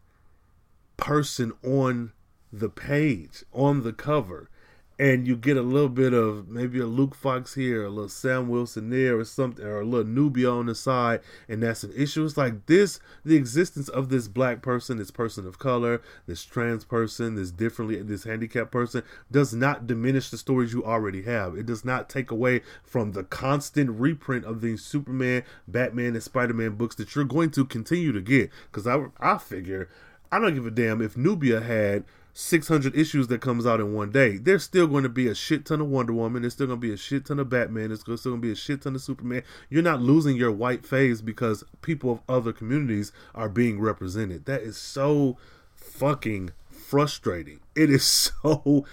[0.95, 2.11] person on
[2.53, 4.49] the page on the cover
[4.97, 8.47] and you get a little bit of maybe a Luke Fox here, a little Sam
[8.47, 12.23] Wilson there, or something, or a little Nubia on the side, and that's an issue.
[12.23, 16.85] It's like this: the existence of this black person, this person of color, this trans
[16.85, 21.57] person, this differently, this handicapped person, does not diminish the stories you already have.
[21.57, 26.53] It does not take away from the constant reprint of these Superman, Batman, and Spider
[26.53, 28.49] Man books that you're going to continue to get.
[28.71, 29.89] Because I, I figure,
[30.31, 32.05] I don't give a damn if Nubia had
[32.37, 35.65] 600 issues that comes out in one day, there's still going to be a shit
[35.65, 36.41] ton of Wonder Woman.
[36.41, 37.87] There's still going to be a shit ton of Batman.
[37.87, 39.41] There's still going to be a shit ton of Superman.
[39.69, 44.45] You're not losing your white phase because people of other communities are being represented.
[44.47, 45.37] That is so
[45.75, 47.61] fucking frustrating.
[47.73, 48.03] It is
[48.43, 48.85] so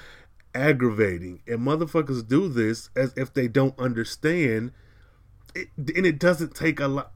[0.55, 1.43] aggravating.
[1.49, 4.71] And motherfuckers do this as if they don't understand.
[5.53, 7.13] It, and it doesn't take a lot.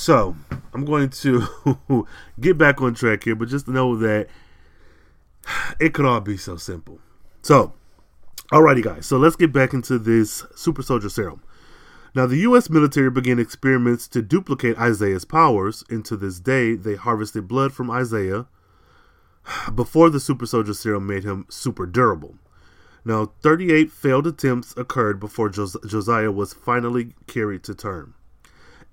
[0.00, 0.36] So,
[0.72, 2.06] I'm going to
[2.40, 4.28] get back on track here, but just know that
[5.80, 7.00] it could all be so simple.
[7.42, 7.72] So,
[8.52, 9.06] alrighty, guys.
[9.06, 11.42] So, let's get back into this super soldier serum.
[12.14, 12.70] Now, the U.S.
[12.70, 15.82] military began experiments to duplicate Isaiah's powers.
[15.90, 18.46] and to this day, they harvested blood from Isaiah
[19.74, 22.36] before the super soldier serum made him super durable.
[23.04, 28.14] Now, 38 failed attempts occurred before Jos- Josiah was finally carried to term.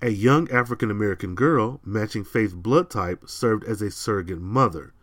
[0.05, 4.93] A young African American girl, matching Faith's blood type, served as a surrogate mother.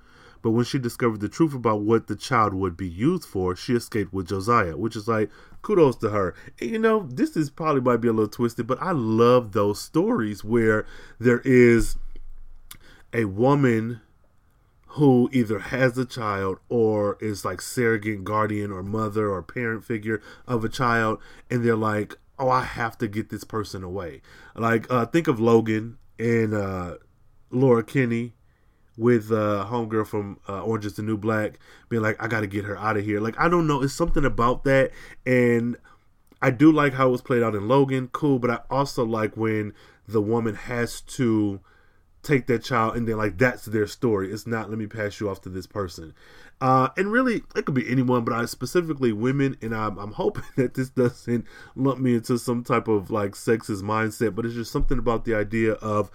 [0.42, 3.74] But when she discovered the truth about what the child would be used for, she
[3.74, 5.28] escaped with Josiah, which is like
[5.60, 6.36] kudos to her.
[6.60, 9.80] And you know, this is probably might be a little twisted, but I love those
[9.80, 10.86] stories where
[11.18, 11.96] there is
[13.12, 14.02] a woman
[14.86, 20.22] who either has a child or is like surrogate guardian or mother or parent figure
[20.46, 21.18] of a child,
[21.50, 24.22] and they're like, oh, I have to get this person away.
[24.54, 26.96] Like, uh, think of Logan and uh,
[27.50, 28.34] Laura Kinney
[28.96, 32.46] with uh, homegirl from uh, Orange is the New Black being like, I got to
[32.46, 33.20] get her out of here.
[33.20, 33.82] Like, I don't know.
[33.82, 34.90] It's something about that.
[35.24, 35.76] And
[36.40, 38.08] I do like how it was played out in Logan.
[38.12, 38.38] Cool.
[38.38, 39.72] But I also like when
[40.06, 41.60] the woman has to
[42.22, 44.32] take that child and then like that's their story.
[44.32, 46.14] It's not let me pass you off to this person.
[46.60, 50.44] Uh, and really it could be anyone but i specifically women and I'm, I'm hoping
[50.56, 54.70] that this doesn't lump me into some type of like sexist mindset but it's just
[54.70, 56.08] something about the idea of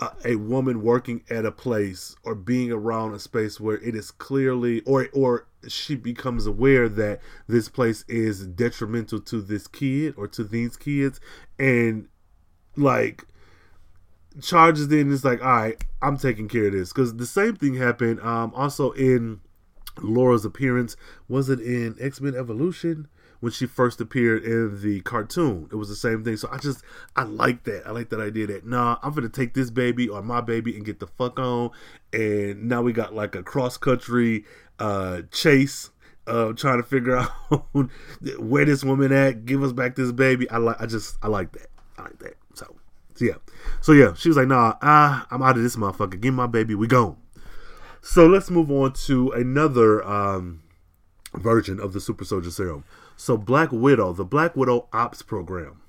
[0.00, 4.10] a, a woman working at a place or being around a space where it is
[4.12, 10.28] clearly or or she becomes aware that this place is detrimental to this kid or
[10.28, 11.20] to these kids.
[11.58, 12.08] And
[12.76, 13.24] like
[14.42, 16.92] charges in it's like all right i'm taking care of this.
[16.92, 19.40] Because the same thing happened um also in
[20.02, 20.96] laura's appearance.
[21.28, 23.08] Was it in x-men evolution
[23.40, 25.68] when she first appeared in the cartoon?
[25.70, 26.36] It was the same thing.
[26.36, 26.82] So i just
[27.16, 27.86] i like that.
[27.86, 30.84] I like that idea that nah i'm gonna take this baby or my baby and
[30.84, 31.70] get the fuck on.
[32.12, 34.44] And now we got like a cross-country
[34.78, 35.90] uh chase
[36.26, 37.16] uh trying to figure
[37.50, 37.88] out
[38.38, 39.46] where this woman at.
[39.46, 40.48] Give us back this baby.
[40.50, 41.68] I like i just i like that.
[41.98, 42.34] I like that
[43.16, 43.34] so yeah.
[43.80, 46.20] So yeah, she was like, nah, ah, I'm out of this motherfucker.
[46.20, 47.16] Give me my baby, we gone.
[48.02, 50.62] So let's move on to another um,
[51.34, 52.84] version of the Super Soldier Serum.
[53.16, 55.80] So Black Widow, the Black Widow Ops program.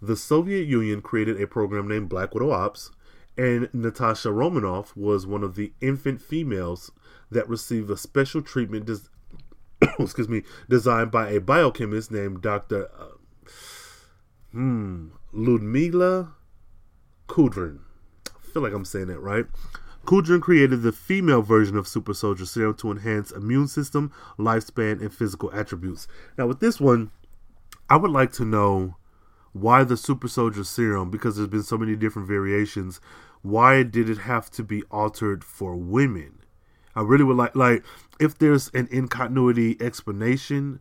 [0.00, 2.90] The Soviet Union created a program named Black Widow Ops,
[3.38, 6.92] and Natasha Romanoff was one of the infant females
[7.30, 9.08] that received a special treatment des-
[9.98, 12.88] excuse me, designed by a biochemist named Dr.
[12.96, 13.48] Uh,
[14.52, 16.34] hmm, Ludmila
[17.28, 17.80] Kudrin.
[18.28, 19.46] I feel like I'm saying that right.
[20.04, 25.12] Kudrin created the female version of Super Soldier Serum to enhance immune system, lifespan, and
[25.12, 26.06] physical attributes.
[26.36, 27.10] Now, with this one,
[27.88, 28.96] I would like to know
[29.52, 33.00] why the Super Soldier Serum, because there's been so many different variations,
[33.42, 36.40] why did it have to be altered for women?
[36.94, 37.84] I really would like, like,
[38.20, 40.80] if there's an in continuity explanation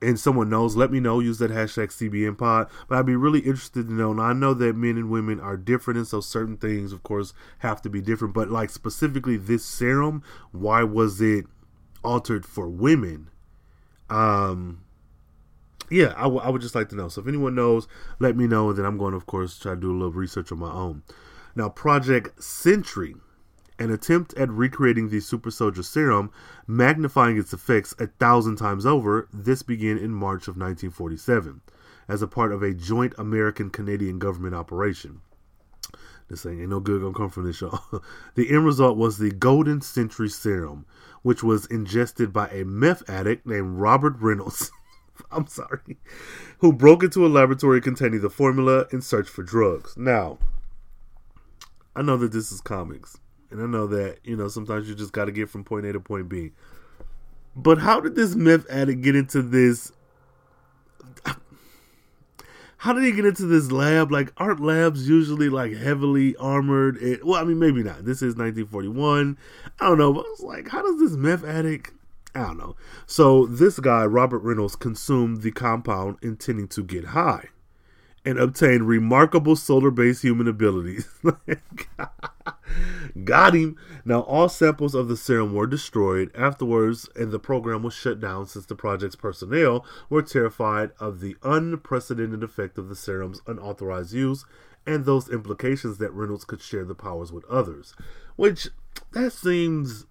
[0.00, 1.20] and someone knows, let me know.
[1.20, 2.68] Use that hashtag CBN Pod.
[2.88, 4.12] But I'd be really interested to know.
[4.12, 7.32] Now I know that men and women are different, and so certain things, of course,
[7.58, 8.34] have to be different.
[8.34, 11.46] But like specifically this serum, why was it
[12.04, 13.30] altered for women?
[14.08, 14.84] Um,
[15.90, 17.08] yeah, I, w- I would just like to know.
[17.08, 18.68] So if anyone knows, let me know.
[18.70, 20.70] And then I'm going to, of course, try to do a little research on my
[20.70, 21.02] own.
[21.56, 23.16] Now, Project Sentry
[23.78, 26.30] an attempt at recreating the super soldier serum,
[26.66, 31.60] magnifying its effects a thousand times over, this began in March of 1947
[32.08, 35.20] as a part of a joint American Canadian government operation.
[36.28, 38.02] This thing ain't no good gonna come from this, y'all.
[38.34, 40.84] the end result was the Golden Sentry Serum,
[41.22, 44.70] which was ingested by a meth addict named Robert Reynolds.
[45.32, 45.98] I'm sorry,
[46.58, 49.96] who broke into a laboratory containing the formula in search for drugs.
[49.96, 50.38] Now,
[51.96, 53.18] I know that this is comics,
[53.50, 55.92] and I know that, you know, sometimes you just got to get from point A
[55.92, 56.52] to point B.
[57.56, 59.92] But how did this meth addict get into this?
[62.78, 64.12] How did he get into this lab?
[64.12, 66.96] Like, aren't labs usually like heavily armored?
[66.98, 68.04] It, well, I mean, maybe not.
[68.04, 69.36] This is 1941.
[69.80, 70.12] I don't know.
[70.12, 71.92] But I was like, how does this meth addict?
[72.36, 72.76] I don't know.
[73.06, 77.48] So this guy, Robert Reynolds, consumed the compound intending to get high
[78.28, 81.08] and obtain remarkable solar-based human abilities.
[83.24, 83.76] Got him.
[84.04, 88.46] Now, all samples of the serum were destroyed afterwards, and the program was shut down
[88.46, 94.44] since the project's personnel were terrified of the unprecedented effect of the serum's unauthorized use
[94.86, 97.94] and those implications that Reynolds could share the powers with others.
[98.36, 98.68] Which
[99.12, 100.04] that seems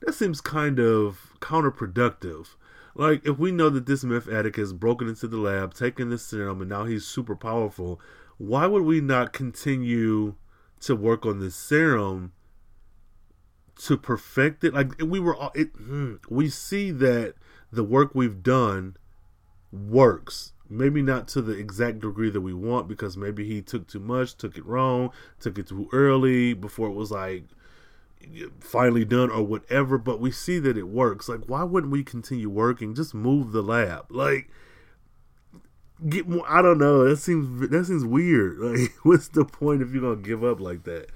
[0.00, 2.56] that seems kind of counterproductive.
[2.94, 6.18] Like, if we know that this meth addict has broken into the lab, taken the
[6.18, 8.00] serum, and now he's super powerful,
[8.38, 10.34] why would we not continue
[10.80, 12.32] to work on this serum
[13.80, 14.74] to perfect it?
[14.74, 17.34] Like, we were, all, it, hmm, we see that
[17.72, 18.96] the work we've done
[19.72, 20.52] works.
[20.70, 24.36] Maybe not to the exact degree that we want because maybe he took too much,
[24.36, 27.44] took it wrong, took it too early before it was like
[28.60, 31.28] finally done or whatever, but we see that it works.
[31.28, 32.94] Like, why wouldn't we continue working?
[32.94, 34.06] Just move the lab.
[34.10, 34.48] Like,
[36.08, 36.44] get more.
[36.48, 37.08] I don't know.
[37.08, 38.58] That seems that seems weird.
[38.64, 41.10] Like, what's the point if you're gonna give up like that?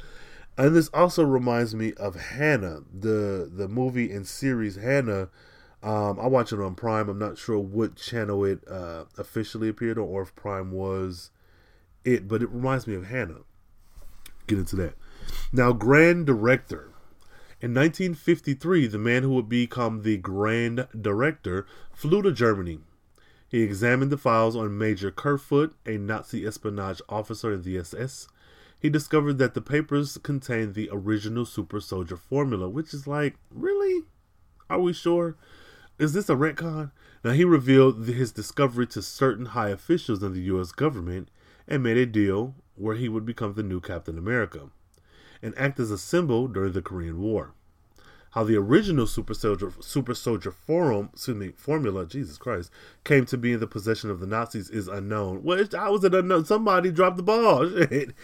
[0.56, 5.28] And this also reminds me of Hannah, the the movie and series Hannah.
[5.80, 7.08] Um, I watch it on Prime.
[7.08, 11.30] I'm not sure what channel it uh, officially appeared on, or if Prime was
[12.04, 13.42] it, but it reminds me of Hannah.
[14.48, 14.94] Get into that.
[15.52, 16.87] Now, Grand Director.
[17.60, 22.78] In 1953, the man who would become the Grand Director flew to Germany.
[23.48, 28.28] He examined the files on Major Kerfoot, a Nazi espionage officer in the SS.
[28.78, 34.04] He discovered that the papers contained the original super soldier formula, which is like, really?
[34.70, 35.36] Are we sure?
[35.98, 36.92] Is this a retcon?
[37.24, 40.70] Now, he revealed his discovery to certain high officials in the U.S.
[40.70, 41.28] government
[41.66, 44.70] and made a deal where he would become the new Captain America
[45.42, 47.54] and act as a symbol during the Korean War.
[48.32, 52.70] How the original super soldier super soldier forum, excuse me, formula, Jesus Christ,
[53.02, 55.42] came to be in the possession of the Nazis is unknown.
[55.42, 56.44] Well, how was it unknown?
[56.44, 57.70] Somebody dropped the ball.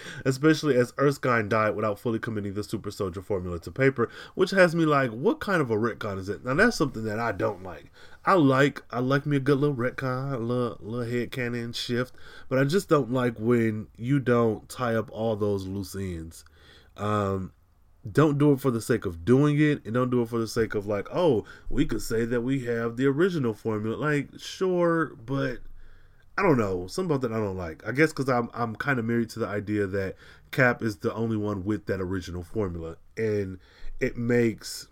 [0.27, 4.75] Especially as Erskine died without fully committing the super soldier formula to paper, which has
[4.75, 6.45] me like, what kind of a retcon is it?
[6.45, 7.91] Now that's something that I don't like.
[8.27, 12.15] I like I like me a good little retcon, a little, little head canon shift,
[12.49, 16.45] but I just don't like when you don't tie up all those loose ends.
[16.97, 17.53] Um,
[18.11, 20.47] don't do it for the sake of doing it and don't do it for the
[20.47, 23.97] sake of like oh we could say that we have the original formula.
[23.97, 25.59] Like sure but
[26.37, 26.87] i don't know.
[26.87, 27.87] Something about that i don't like.
[27.87, 30.17] I guess because i'm, I'm kind of married to the idea that
[30.51, 33.59] cap is the only one with that original formula and
[34.01, 34.89] it makes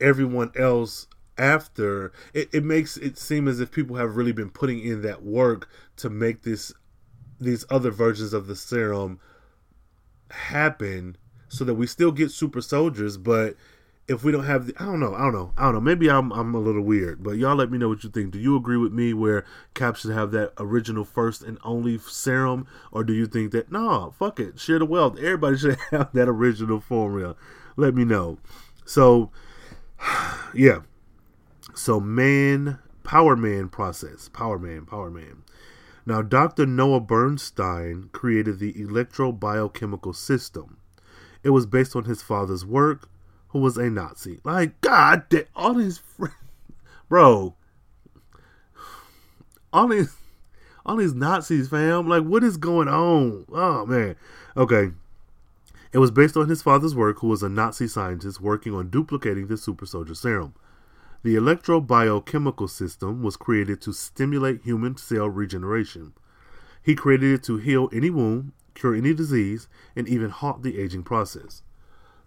[0.00, 1.06] everyone else
[1.36, 5.22] after it, it makes it seem as if people have really been putting in that
[5.22, 6.72] work to make this
[7.40, 9.18] these other versions of the serum
[10.34, 11.16] happen
[11.48, 13.56] so that we still get super soldiers but
[14.06, 15.80] if we don't have the I don't know, I don't know, I don't know.
[15.80, 18.32] Maybe I'm I'm a little weird, but y'all let me know what you think.
[18.32, 22.66] Do you agree with me where Cap should have that original first and only serum,
[22.92, 25.16] or do you think that no, fuck it, share the wealth.
[25.16, 27.36] Everybody should have that original formula.
[27.76, 28.38] Let me know.
[28.84, 29.30] So,
[30.54, 30.80] yeah.
[31.74, 35.42] So man, Power Man process, Power Man, Power Man.
[36.06, 36.66] Now, Dr.
[36.66, 40.76] Noah Burstein created the electrobiochemical system.
[41.42, 43.08] It was based on his father's work,
[43.48, 44.40] who was a Nazi.
[44.44, 45.24] Like, God,
[45.54, 46.34] all his friends,
[47.08, 47.54] bro,
[49.72, 50.14] all these,
[50.84, 52.08] all these Nazis, fam.
[52.08, 53.46] Like, what is going on?
[53.52, 54.16] Oh man.
[54.56, 54.90] Okay.
[55.92, 59.46] It was based on his father's work, who was a Nazi scientist working on duplicating
[59.46, 60.54] the super soldier serum.
[61.24, 66.12] The electrobiochemical system was created to stimulate human cell regeneration.
[66.82, 69.66] He created it to heal any wound, cure any disease,
[69.96, 71.62] and even halt the aging process.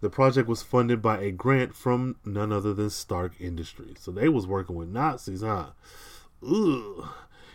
[0.02, 3.98] The project was funded by a grant from none other than Stark Industries.
[4.00, 5.74] So they was working with Nazis, huh?
[6.44, 7.08] Ugh.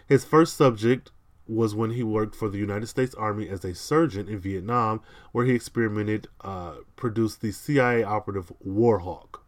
[0.07, 1.11] His first subject
[1.49, 5.01] was when he worked for the United States Army as a surgeon in Vietnam,
[5.32, 9.41] where he experimented, uh, produced the CIA operative Warhawk.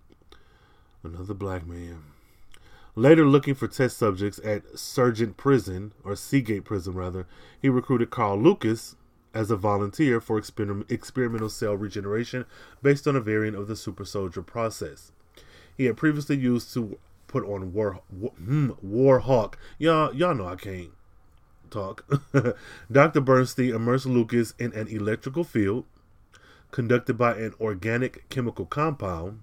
[1.05, 2.03] Another black man.
[2.97, 7.27] Later, looking for test subjects at Sergeant Prison, or Seagate Prison rather,
[7.61, 8.97] he recruited Carl Lucas
[9.35, 12.47] as a volunteer for exper- experimental cell regeneration
[12.83, 15.13] based on a variant of the super soldier process.
[15.77, 19.55] He had previously used to put on War, War hmm, Warhawk.
[19.77, 20.93] Y'all, y'all know I can't
[21.69, 22.07] talk.
[22.93, 23.21] Dr.
[23.21, 25.85] Burstein immersed Lucas in an electrical field
[26.71, 29.41] conducted by an organic chemical compound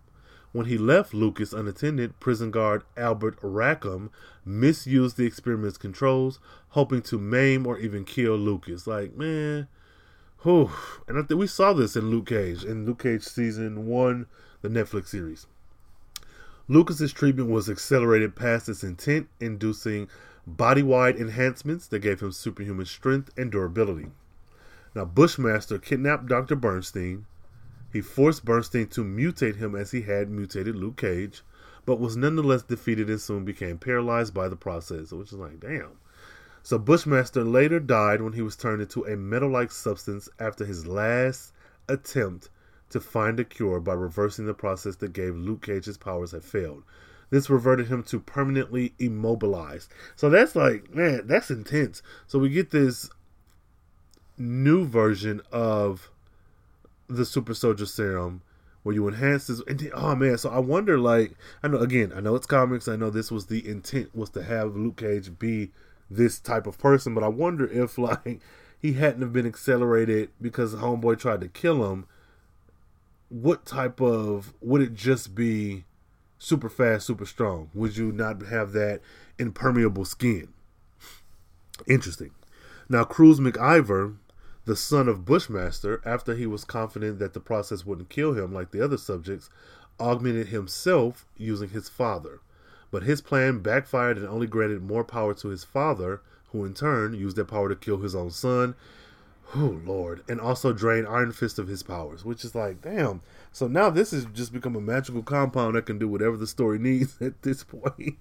[0.51, 4.11] When he left Lucas unattended, prison guard Albert Rackham
[4.43, 6.39] misused the experiment's controls,
[6.69, 8.85] hoping to maim or even kill Lucas.
[8.85, 9.67] Like, man,
[10.43, 10.69] whew.
[11.07, 14.25] And I think we saw this in Luke Cage, in Luke Cage season one,
[14.61, 15.47] the Netflix series.
[16.67, 20.09] Lucas's treatment was accelerated past its intent, inducing
[20.45, 24.07] body-wide enhancements that gave him superhuman strength and durability.
[24.93, 26.55] Now, Bushmaster kidnapped Dr.
[26.55, 27.23] Burstein.
[27.91, 31.43] He forced Burstein to mutate him as he had mutated Luke Cage,
[31.85, 35.97] but was nonetheless defeated and soon became paralyzed by the process, which is like, damn.
[36.63, 41.53] So Bushmaster later died when he was turned into a metal-like substance after his last
[41.89, 42.49] attempt
[42.91, 46.83] to find a cure by reversing the process that gave Luke Cage's powers had failed.
[47.31, 49.91] This reverted him to permanently immobilized.
[50.15, 52.03] So that's like, man, that's intense.
[52.27, 53.09] So we get this
[54.37, 56.10] new version of
[57.15, 58.41] the super soldier serum
[58.83, 61.33] where you enhance this and then- oh man so i wonder like
[61.63, 64.43] i know again i know it's comics i know this was the intent was to
[64.43, 65.71] have luke cage be
[66.09, 68.39] this type of person but i wonder if like
[68.79, 72.05] he hadn't have been accelerated because homeboy tried to kill him
[73.31, 75.85] what type of would it just be
[76.37, 77.69] super fast super strong?
[77.73, 78.99] Would you not have that
[79.39, 80.49] impermeable skin?
[81.87, 82.31] Interesting.
[82.89, 84.15] Now cruz mciver
[84.71, 88.71] the son of Bushmaster, after he was confident that the process wouldn't kill him like
[88.71, 89.49] the other subjects,
[89.99, 92.39] augmented himself using his father.
[92.89, 96.21] But his plan backfired and only granted more power to his father,
[96.53, 98.75] who in turn used that power to kill his own son.
[99.53, 103.19] Oh Lord, and also drain Iron Fist of his powers, which is like, damn.
[103.51, 106.79] So now this has just become a magical compound that can do whatever the story
[106.79, 108.19] needs at this point.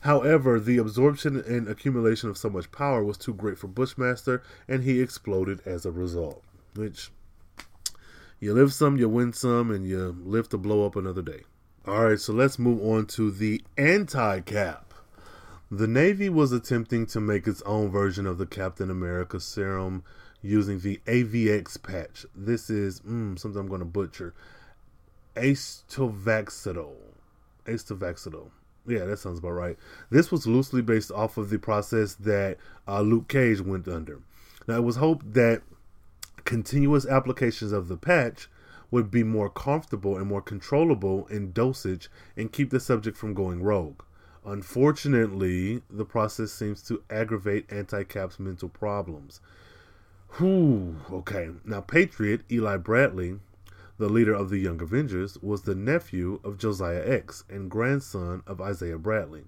[0.00, 4.84] However, the absorption and accumulation of so much power was too great for Bushmaster, and
[4.84, 6.42] he exploded as a result.
[6.74, 7.10] Which,
[8.38, 11.42] you live some, you win some, and you live to blow up another day.
[11.88, 14.92] Alright, so let's move on to the anti cap.
[15.70, 20.04] The Navy was attempting to make its own version of the Captain America serum
[20.42, 22.24] using the AVX patch.
[22.34, 24.34] This is mm, something I'm going to butcher.
[25.34, 26.94] Acetovaxidol.
[27.66, 28.50] Acetovaxidol.
[28.86, 29.76] Yeah, that sounds about right.
[30.10, 34.20] This was loosely based off of the process that uh, Luke Cage went under.
[34.68, 35.62] Now, it was hoped that
[36.44, 38.48] continuous applications of the patch
[38.90, 43.62] would be more comfortable and more controllable in dosage and keep the subject from going
[43.62, 44.02] rogue.
[44.44, 49.40] Unfortunately, the process seems to aggravate anti cap's mental problems.
[50.38, 51.50] Whew, okay.
[51.64, 53.40] Now, Patriot, Eli Bradley,
[53.98, 58.60] the leader of the Young Avengers, was the nephew of Josiah X and grandson of
[58.60, 59.44] Isaiah Bradley.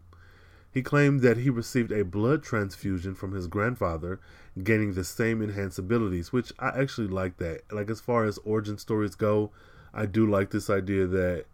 [0.73, 4.21] He claimed that he received a blood transfusion from his grandfather,
[4.63, 7.63] gaining the same enhanced abilities, which I actually like that.
[7.73, 9.51] Like, as far as origin stories go,
[9.95, 11.47] I do like this idea that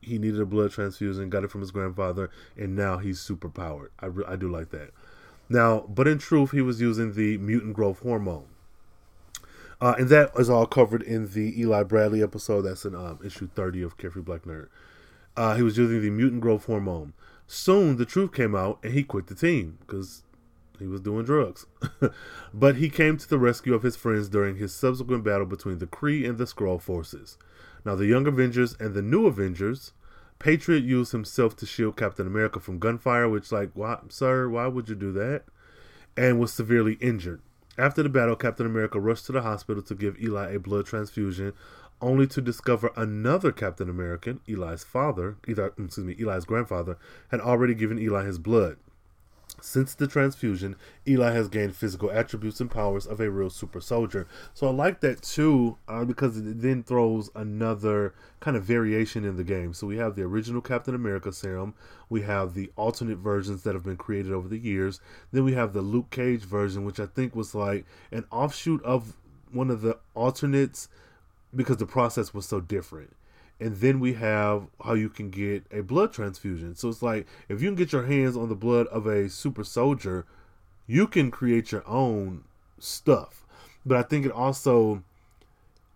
[0.00, 3.90] he needed a blood transfusion, got it from his grandfather, and now he's super powered.
[3.98, 4.90] I, re- I do like that.
[5.48, 8.46] Now, but in truth, he was using the mutant growth hormone.
[9.80, 12.62] Uh, and that is all covered in the Eli Bradley episode.
[12.62, 14.68] That's in um, issue 30 of Carefree Black Nerd.
[15.36, 17.14] Uh, he was using the mutant growth hormone.
[17.46, 20.22] Soon, the truth came out, and he quit the team because
[20.78, 21.66] he was doing drugs.
[22.54, 25.86] but he came to the rescue of his friends during his subsequent battle between the
[25.86, 27.38] Kree and the Skrull forces.
[27.84, 29.92] Now, the Young Avengers and the New Avengers,
[30.38, 34.88] Patriot used himself to shield Captain America from gunfire, which, like, why, sir, why would
[34.88, 35.44] you do that?
[36.16, 37.40] And was severely injured.
[37.80, 41.54] After the battle, Captain America rushed to the hospital to give Eli a blood transfusion,
[42.02, 46.98] only to discover another Captain American, Eli's father, excuse me, Eli's grandfather,
[47.30, 48.76] had already given Eli his blood.
[49.60, 54.26] Since the transfusion, Eli has gained physical attributes and powers of a real super soldier.
[54.54, 59.36] So I like that too, uh, because it then throws another kind of variation in
[59.36, 59.72] the game.
[59.72, 61.74] So we have the original Captain America serum,
[62.08, 65.00] we have the alternate versions that have been created over the years,
[65.32, 69.16] then we have the Luke Cage version, which I think was like an offshoot of
[69.52, 70.88] one of the alternates
[71.54, 73.14] because the process was so different
[73.60, 76.74] and then we have how you can get a blood transfusion.
[76.74, 79.64] So it's like if you can get your hands on the blood of a super
[79.64, 80.24] soldier,
[80.86, 82.44] you can create your own
[82.78, 83.44] stuff.
[83.84, 85.02] But I think it also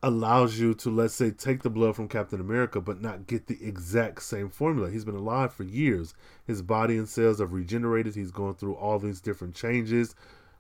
[0.03, 3.59] allows you to let's say take the blood from Captain America but not get the
[3.67, 4.91] exact same formula.
[4.91, 6.13] He's been alive for years.
[6.47, 8.15] His body and cells have regenerated.
[8.15, 10.15] He's going through all these different changes.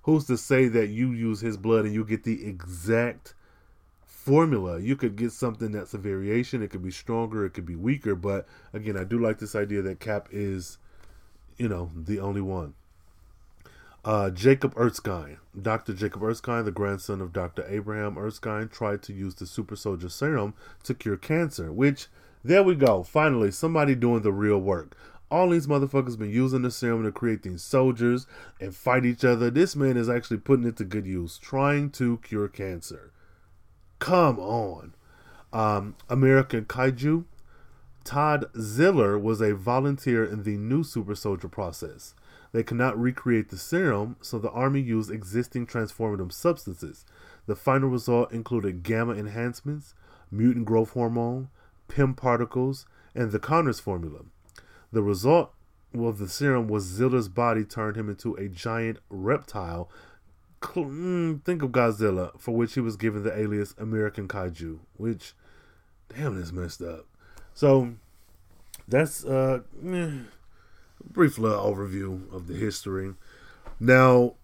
[0.05, 3.35] Who's to say that you use his blood and you get the exact
[4.25, 4.81] formula.
[4.81, 6.63] You could get something that's a variation.
[6.63, 8.15] It could be stronger, it could be weaker.
[8.15, 10.79] But again, I do like this idea that Cap is,
[11.59, 12.75] you know, the only one.
[14.03, 15.95] Uh, Jacob Erskine, Dr.
[15.95, 17.65] Jacob Erskine, the grandson of Dr.
[17.69, 22.09] Abraham Erskine, tried to use the super soldier serum to cure cancer, which
[22.43, 23.03] There we go.
[23.03, 24.95] Finally, somebody doing the real work.
[25.31, 28.27] All these motherfuckers been using the serum to create these soldiers
[28.61, 29.51] and fight each other.
[29.51, 33.11] This man is actually putting it to good use, trying to cure cancer.
[34.05, 34.93] Come on.
[35.51, 37.25] Um, American Kaiju.
[38.05, 42.15] Todd Ziller was a volunteer in the new super soldier process.
[42.53, 47.07] They could not recreate the serum, so the army used existing transformative substances.
[47.47, 49.95] The final result included gamma enhancements,
[50.31, 51.49] mutant growth hormone,
[51.89, 52.85] Pym particles,
[53.15, 54.19] and the Connors formula.
[54.93, 55.55] The result
[55.95, 59.89] of the serum was Ziller's body turned him into a giant reptile.
[60.75, 65.35] Mm, Think of Godzilla, for which he was given the alias American Kaiju, which,
[66.09, 67.07] damn, that's messed up.
[67.53, 67.95] So,
[68.89, 70.23] that's uh, eh, a
[71.05, 73.15] brief little overview of the history.
[73.79, 74.35] Now,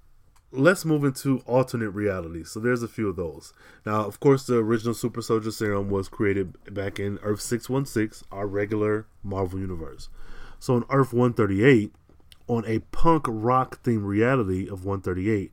[0.53, 2.51] let's move into alternate realities.
[2.51, 3.53] So there's a few of those.
[3.87, 8.47] Now, of course, the original Super Soldier Serum was created back in Earth 616, our
[8.47, 10.09] regular Marvel universe.
[10.59, 11.93] So on Earth 138,
[12.49, 15.53] on a punk rock themed reality of 138,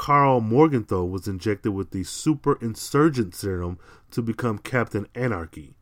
[0.00, 3.78] Carl Morgenthau was injected with the Super Insurgent Serum
[4.12, 5.74] to become Captain Anarchy.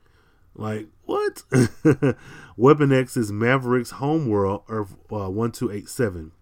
[0.56, 1.44] Like, what?
[2.56, 6.32] Weapon X is Maverick's homeworld, Earth uh, 1287.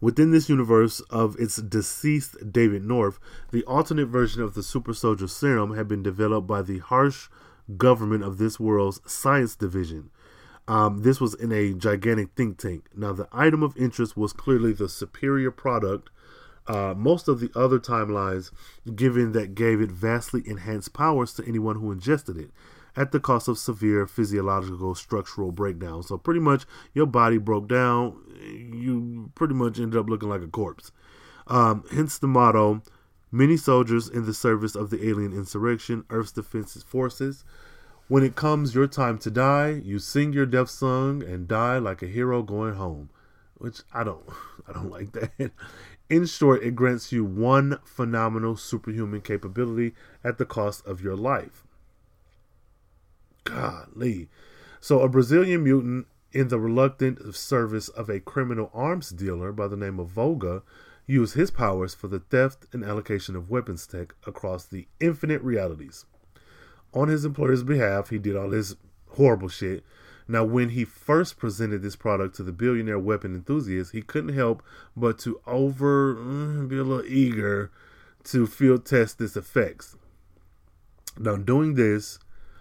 [0.00, 3.18] Within this universe of its deceased David North,
[3.52, 7.28] the alternate version of the Super Soldier Serum had been developed by the harsh
[7.76, 10.08] government of this world's science division.
[10.66, 12.86] Um, this was in a gigantic think tank.
[12.96, 16.08] Now, the item of interest was clearly the superior product.
[16.70, 18.52] Uh, most of the other timelines,
[18.94, 22.52] given that gave it vastly enhanced powers to anyone who ingested it,
[22.94, 26.00] at the cost of severe physiological structural breakdown.
[26.04, 28.22] So, pretty much, your body broke down.
[28.40, 30.92] You pretty much ended up looking like a corpse.
[31.48, 32.82] Um, hence the motto
[33.32, 37.44] many soldiers in the service of the alien insurrection, Earth's defense forces.
[38.06, 42.00] When it comes your time to die, you sing your death song and die like
[42.02, 43.10] a hero going home.
[43.54, 44.22] Which I don't
[44.68, 45.50] I don't like that.
[46.10, 49.94] In short, it grants you one phenomenal superhuman capability
[50.24, 51.64] at the cost of your life.
[53.44, 54.28] Golly.
[54.80, 59.76] So a Brazilian mutant in the reluctant service of a criminal arms dealer by the
[59.76, 60.62] name of Volga
[61.06, 66.06] used his powers for the theft and allocation of weapons tech across the infinite realities.
[66.92, 68.74] On his employer's behalf, he did all this
[69.10, 69.84] horrible shit.
[70.30, 74.62] Now, when he first presented this product to the billionaire weapon enthusiast, he couldn't help
[74.96, 77.72] but to over mm, be a little eager
[78.24, 79.96] to field test its effects.
[81.18, 82.20] Now, doing this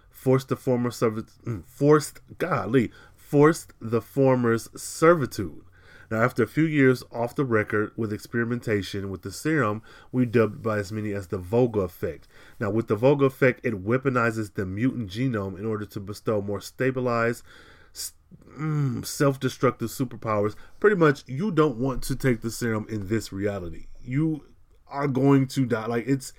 [0.10, 5.62] forced the former service, forced golly, forced the former's servitude.
[6.10, 10.64] Now, after a few years off the record with experimentation with the serum, we dubbed
[10.64, 12.28] by as many as the Volga effect.
[12.60, 16.62] Now, with the Volga effect, it weaponizes the mutant genome in order to bestow more
[16.62, 17.44] stabilized,
[18.58, 20.56] mm, self destructive superpowers.
[20.80, 23.86] Pretty much, you don't want to take the serum in this reality.
[24.02, 24.46] You
[24.88, 25.86] are going to die.
[25.86, 26.34] Like, it's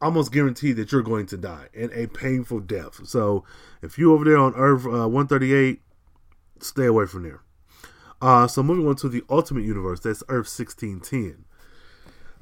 [0.00, 3.06] almost guaranteed that you're going to die and a painful death.
[3.06, 3.44] So,
[3.82, 5.82] if you over there on Earth uh, 138,
[6.60, 7.42] stay away from there.
[8.20, 11.44] Uh, so moving on to the Ultimate Universe, that's Earth 1610.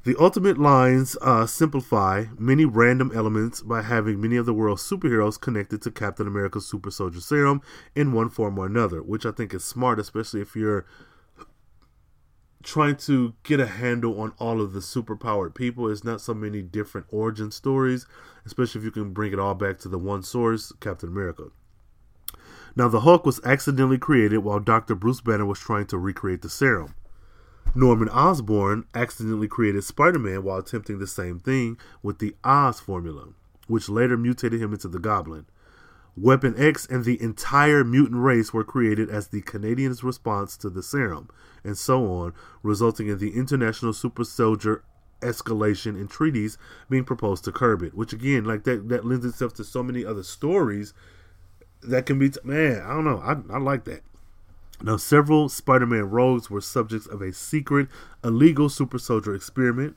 [0.03, 5.39] The Ultimate lines uh, simplify many random elements by having many of the world's superheroes
[5.39, 7.61] connected to Captain America's Super Soldier Serum
[7.95, 10.85] in one form or another, which I think is smart, especially if you're
[12.63, 15.89] trying to get a handle on all of the superpowered people.
[15.89, 18.05] It's not so many different origin stories,
[18.45, 21.51] especially if you can bring it all back to the one source, Captain America.
[22.79, 24.95] Now, the Hulk was accidentally created while Dr.
[24.95, 26.95] Bruce Banner was trying to recreate the serum.
[27.75, 33.33] Norman Osborn accidentally created Spider Man while attempting the same thing with the Oz formula,
[33.67, 35.45] which later mutated him into the Goblin.
[36.15, 40.81] Weapon X and the entire mutant race were created as the Canadians' response to the
[40.81, 41.27] serum,
[41.65, 44.85] and so on, resulting in the international super soldier
[45.19, 46.57] escalation and treaties
[46.89, 47.93] being proposed to curb it.
[47.93, 50.93] Which again, like that, that lends itself to so many other stories
[51.83, 52.29] that can be.
[52.29, 53.19] T- man, I don't know.
[53.19, 54.01] I, I like that.
[54.81, 57.87] Now, several Spider Man rogues were subjects of a secret,
[58.23, 59.95] illegal super soldier experiment.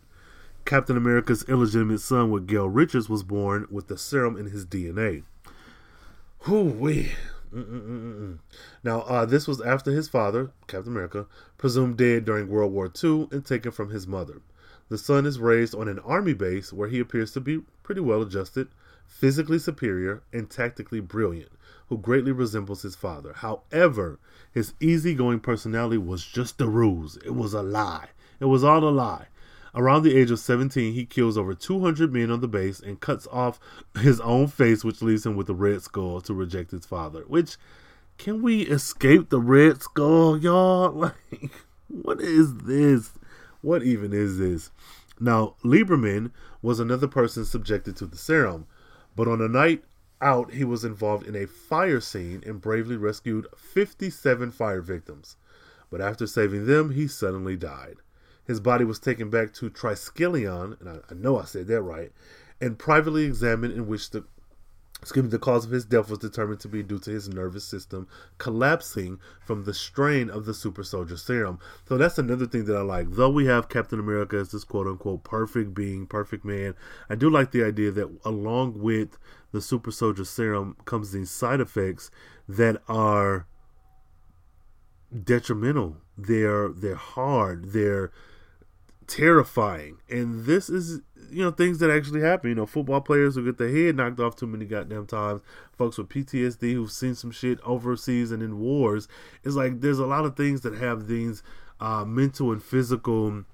[0.64, 5.24] Captain America's illegitimate son with Gail Richards was born with the serum in his DNA.
[6.46, 7.12] Whoo wee.
[8.82, 11.26] Now, uh, this was after his father, Captain America,
[11.58, 14.40] presumed dead during World War II and taken from his mother.
[14.88, 18.22] The son is raised on an army base where he appears to be pretty well
[18.22, 18.68] adjusted,
[19.06, 21.52] physically superior, and tactically brilliant,
[21.92, 23.34] who greatly resembles his father.
[23.34, 24.18] However,
[24.50, 27.18] his easygoing personality was just a ruse.
[27.18, 28.08] It was a lie.
[28.40, 29.26] It was all a lie.
[29.74, 33.26] Around the age of 17, he kills over 200 men on the base and cuts
[33.30, 33.60] off
[34.00, 37.24] his own face, which leaves him with a red skull to reject his father.
[37.26, 37.58] Which,
[38.16, 41.12] can we escape the red skull, y'all?
[41.30, 41.50] Like,
[41.88, 43.10] what is this?
[43.60, 44.70] What even is this?
[45.20, 46.30] Now, Lieberman
[46.62, 48.66] was another person subjected to the serum,
[49.14, 49.84] but on a night
[50.22, 55.36] out, he was involved in a fire scene and bravely rescued 57 fire victims.
[55.90, 57.96] But after saving them, he suddenly died.
[58.44, 62.12] His body was taken back to Triskelion, and I, I know I said that right,
[62.60, 64.24] and privately examined, in which the
[65.02, 67.64] excuse me, the cause of his death was determined to be due to his nervous
[67.64, 68.06] system
[68.38, 71.58] collapsing from the strain of the super soldier serum.
[71.88, 73.10] So that's another thing that I like.
[73.10, 76.74] Though we have Captain America as this quote unquote perfect being, perfect man,
[77.10, 79.18] I do like the idea that along with
[79.52, 82.10] the super soldier serum comes these side effects
[82.48, 83.46] that are
[85.24, 85.96] detrimental.
[86.16, 87.72] They're they're hard.
[87.72, 88.10] They're
[89.06, 89.98] terrifying.
[90.08, 91.00] And this is
[91.30, 92.50] you know things that actually happen.
[92.50, 95.42] You know, football players who get their head knocked off too many goddamn times.
[95.76, 99.08] Folks with PTSD who've seen some shit overseas and in wars.
[99.44, 101.42] It's like there's a lot of things that have these
[101.80, 103.44] uh, mental and physical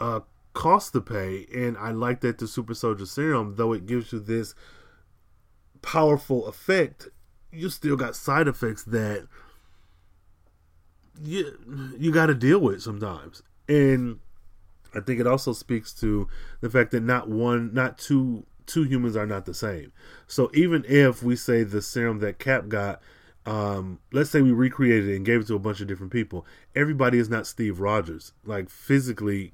[0.00, 0.20] uh,
[0.52, 1.46] costs to pay.
[1.54, 4.54] And I like that the Super Soldier Serum, though it gives you this
[5.82, 7.08] powerful effect,
[7.52, 9.26] you still got side effects that
[11.22, 13.42] you you got to deal with sometimes.
[13.68, 14.20] And
[14.94, 16.28] I think it also speaks to
[16.60, 19.92] the fact that not one, not two, two humans are not the same.
[20.26, 23.02] So even if we say the serum that Cap got,
[23.44, 26.46] um, let's say we recreated it and gave it to a bunch of different people,
[26.74, 28.32] everybody is not Steve Rogers.
[28.44, 29.52] Like physically,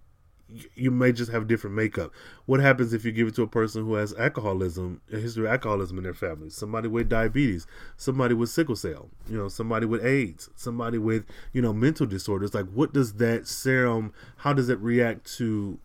[0.74, 2.12] you may just have different makeup.
[2.46, 5.52] What happens if you give it to a person who has alcoholism, a history of
[5.52, 6.50] alcoholism in their family?
[6.50, 7.66] Somebody with diabetes,
[7.96, 12.54] somebody with sickle cell, you know, somebody with AIDS, somebody with, you know, mental disorders.
[12.54, 15.78] Like, what does that serum, how does it react to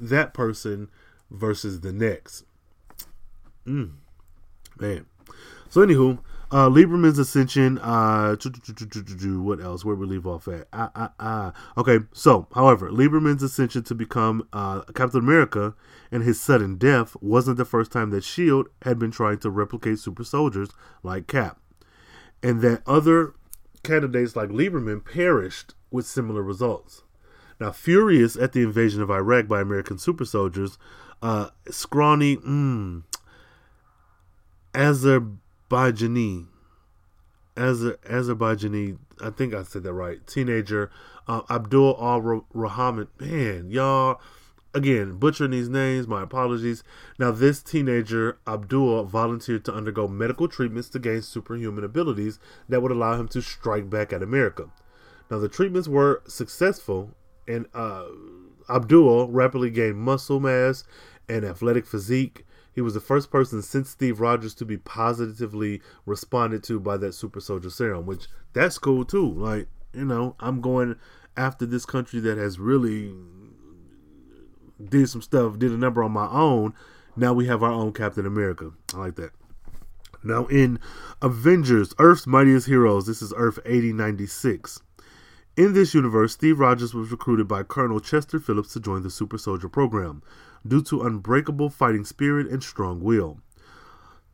[0.00, 0.90] that person
[1.30, 2.44] versus the next?
[3.66, 3.92] Mm,
[4.78, 5.06] man.
[5.70, 6.18] So, anywho,
[6.52, 7.78] uh, Lieberman's ascension.
[7.78, 8.36] Uh,
[9.42, 9.84] what else?
[9.84, 10.68] Where we leave off at?
[10.72, 11.52] Ah, ah, ah.
[11.78, 15.74] Okay, so, however, Lieberman's ascension to become uh, Captain America
[16.10, 19.98] and his sudden death wasn't the first time that Shield had been trying to replicate
[19.98, 20.68] super soldiers
[21.02, 21.58] like Cap,
[22.42, 23.32] and that other
[23.82, 27.02] candidates like Lieberman perished with similar results.
[27.58, 30.76] Now, furious at the invasion of Iraq by American super soldiers,
[31.22, 33.04] uh, scrawny, mm,
[35.72, 36.46] Azerbaijani,
[37.56, 40.90] Azer, Azerbaijani, I think I said that right, teenager,
[41.26, 43.08] uh, Abdul Al Rahman.
[43.18, 44.20] Man, y'all,
[44.74, 46.84] again, butchering these names, my apologies.
[47.18, 52.92] Now, this teenager, Abdul, volunteered to undergo medical treatments to gain superhuman abilities that would
[52.92, 54.70] allow him to strike back at America.
[55.30, 57.14] Now, the treatments were successful,
[57.48, 58.04] and uh,
[58.68, 60.84] Abdul rapidly gained muscle mass
[61.28, 62.44] and athletic physique.
[62.74, 67.14] He was the first person since Steve Rogers to be positively responded to by that
[67.14, 69.30] super soldier serum, which that's cool too.
[69.30, 70.96] Like, you know, I'm going
[71.36, 73.14] after this country that has really
[74.88, 76.74] did some stuff, did a number on my own.
[77.14, 78.72] Now we have our own Captain America.
[78.94, 79.32] I like that.
[80.24, 80.78] Now in
[81.20, 84.80] Avengers, Earth's Mightiest Heroes, this is Earth 8096.
[85.54, 89.36] In this universe, Steve Rogers was recruited by Colonel Chester Phillips to join the Super
[89.36, 90.22] Soldier program
[90.66, 93.38] due to unbreakable fighting spirit and strong will.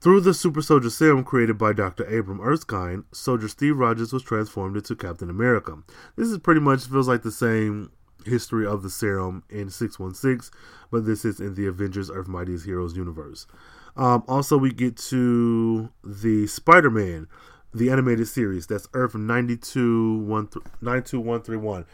[0.00, 2.04] Through the Super Soldier Serum created by Dr.
[2.04, 5.76] Abram Erskine, Soldier Steve Rogers was transformed into Captain America.
[6.14, 7.90] This is pretty much feels like the same
[8.24, 10.56] history of the serum in 616,
[10.92, 13.48] but this is in the Avengers Earth Mightiest Heroes universe.
[13.96, 17.26] Um, also, we get to the Spider Man,
[17.74, 18.68] the animated series.
[18.68, 21.86] That's Earth 92131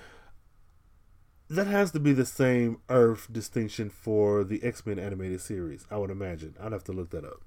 [1.50, 5.98] that has to be the same Earth distinction for the X Men animated series, I
[5.98, 6.54] would imagine.
[6.60, 7.42] I'd have to look that up.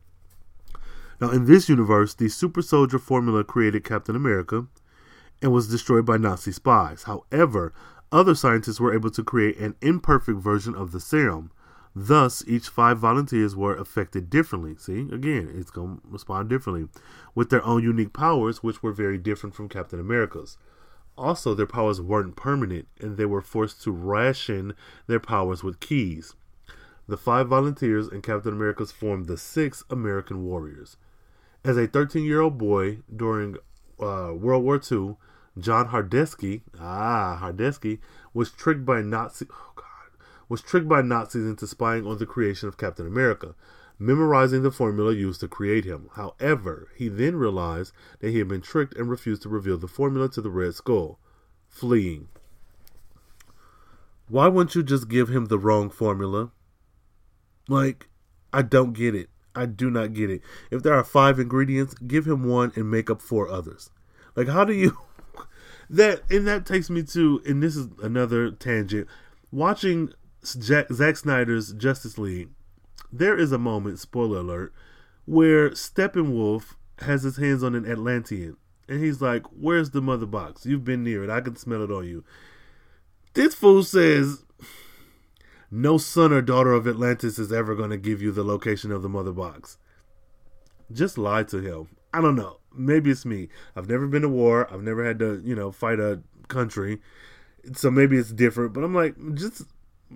[1.20, 4.68] Now, in this universe, the super soldier formula created Captain America
[5.42, 7.04] and was destroyed by Nazi spies.
[7.04, 7.74] However,
[8.12, 11.52] other scientists were able to create an imperfect version of the serum.
[11.96, 14.76] Thus, each five volunteers were affected differently.
[14.78, 16.88] See, again, it's going to respond differently
[17.34, 20.60] with their own unique powers, which were very different from Captain America's.
[21.18, 24.74] Also, their powers weren't permanent, and they were forced to ration
[25.08, 26.36] their powers with keys.
[27.08, 30.98] The five volunteers and Captain America's formed the six American Warriors.
[31.64, 33.56] As a 13 year old boy during
[34.00, 35.16] uh, World War II,
[35.58, 38.00] John Hardesky, ah, Hardesky,
[38.34, 39.86] was tricked by Nazi, oh God,
[40.50, 43.56] was tricked by Nazis into spying on the creation of Captain America
[44.00, 46.10] memorizing the formula used to create him.
[46.16, 50.30] However, he then realized that he had been tricked and refused to reveal the formula
[50.30, 51.20] to the Red Skull,
[51.68, 52.28] fleeing.
[54.30, 56.52] Why wouldn't you just give him the wrong formula?
[57.68, 58.08] Like,
[58.54, 59.30] I don't get it.
[59.56, 60.42] I do not get it.
[60.70, 63.90] If there are five ingredients, give him one and make up four others.
[64.36, 64.98] Like, how do you.
[65.90, 69.08] that And that takes me to, and this is another tangent.
[69.52, 70.14] Watching
[70.60, 72.50] Jack, Zack Snyder's Justice League,
[73.12, 74.74] there is a moment, spoiler alert,
[75.26, 78.58] where Steppenwolf has his hands on an Atlantean.
[78.88, 80.66] And he's like, Where's the mother box?
[80.66, 81.30] You've been near it.
[81.30, 82.24] I can smell it on you.
[83.34, 84.46] This fool says,
[85.70, 89.02] No son or daughter of Atlantis is ever going to give you the location of
[89.02, 89.78] the mother box.
[90.92, 91.90] Just lie to him.
[92.14, 92.60] I don't know.
[92.74, 93.50] Maybe it's me.
[93.76, 94.72] I've never been to war.
[94.74, 97.02] I've never had to, you know, fight a country.
[97.74, 98.74] So maybe it's different.
[98.74, 99.64] But I'm like, just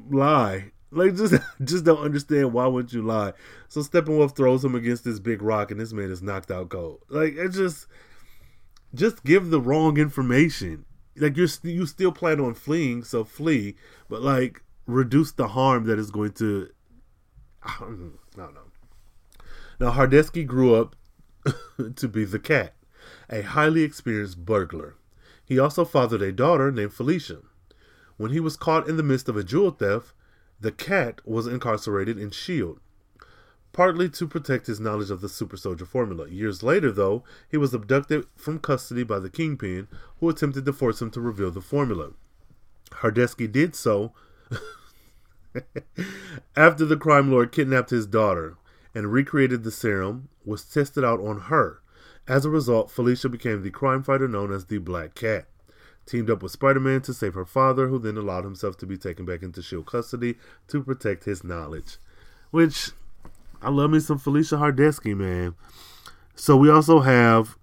[0.10, 0.72] lie.
[0.92, 1.34] Like just
[1.64, 3.34] just don't understand why wouldn't you lie?
[3.70, 7.00] So Steppenwolf throws him against this big rock and this man is knocked out cold.
[7.10, 7.88] Like it just
[8.94, 10.86] just give the wrong information.
[11.16, 13.76] Like you're you still plan on fleeing, so flee,
[14.10, 16.70] but like reduce the harm that is going to.
[17.64, 18.50] I don't know.
[19.80, 20.96] Now Hardesky grew up
[21.96, 22.76] to be the cat,
[23.30, 24.96] a highly experienced burglar.
[25.44, 27.40] He also fathered a daughter named Felicia.
[28.18, 30.14] When he was caught in the midst of a jewel theft,
[30.62, 32.80] the cat was incarcerated in S.H.I.E.L.D
[33.74, 36.30] partly to protect his knowledge of the super soldier formula.
[36.30, 39.88] Years later, though, he was abducted from custody by the Kingpin,
[40.20, 42.12] who attempted to force him to reveal the formula.
[42.92, 44.14] Hardesky did so
[46.56, 48.58] after the crime lord kidnapped his daughter
[48.94, 51.82] and recreated the serum was tested out on her.
[52.28, 55.48] As a result, Felicia became the crime fighter known as the Black Cat.
[56.06, 58.98] Teamed up with Spider Man to save her father, who then allowed himself to be
[58.98, 59.88] taken back into S.H.I.E.L.D.
[59.90, 60.36] custody
[60.68, 61.98] to protect his knowledge.
[62.50, 62.92] Which
[63.62, 65.56] I love me some Felicia Hardesky, man.
[66.36, 67.58] So we also have,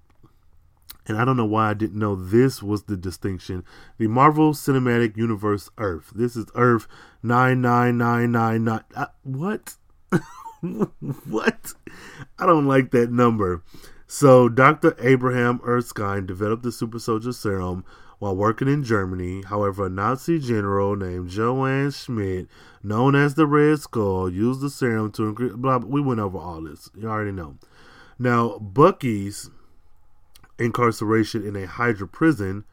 [1.06, 3.64] and I don't know why I didn't know this was the distinction,
[3.98, 6.12] the Marvel Cinematic Universe Earth.
[6.14, 6.86] This is Earth
[7.22, 8.84] 99999.
[8.94, 9.74] Uh, what?
[11.28, 11.74] what?
[12.38, 13.62] I don't like that number.
[14.06, 14.96] So Dr.
[15.00, 17.84] Abraham Erskine developed the super soldier serum
[18.18, 19.42] while working in Germany.
[19.42, 22.48] However, a Nazi general named Johann Schmidt,
[22.82, 25.52] known as the Red Skull, used the serum to increase.
[25.52, 26.90] Blah, we went over all this.
[26.96, 27.56] You already know.
[28.18, 29.50] Now, Bucky's
[30.58, 32.64] incarceration in a Hydra prison,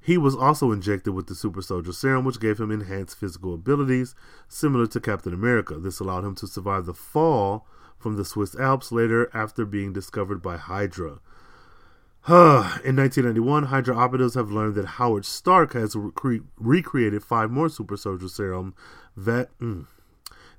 [0.00, 4.14] he was also injected with the super soldier serum, which gave him enhanced physical abilities
[4.48, 5.78] similar to Captain America.
[5.78, 7.66] This allowed him to survive the fall
[7.98, 11.20] from the Swiss Alps later after being discovered by Hydra.
[12.26, 17.98] In 1991, Hydra operatives have learned that Howard Stark has rec- recreated five more super
[17.98, 18.74] soldier serum.
[19.14, 19.86] That mm.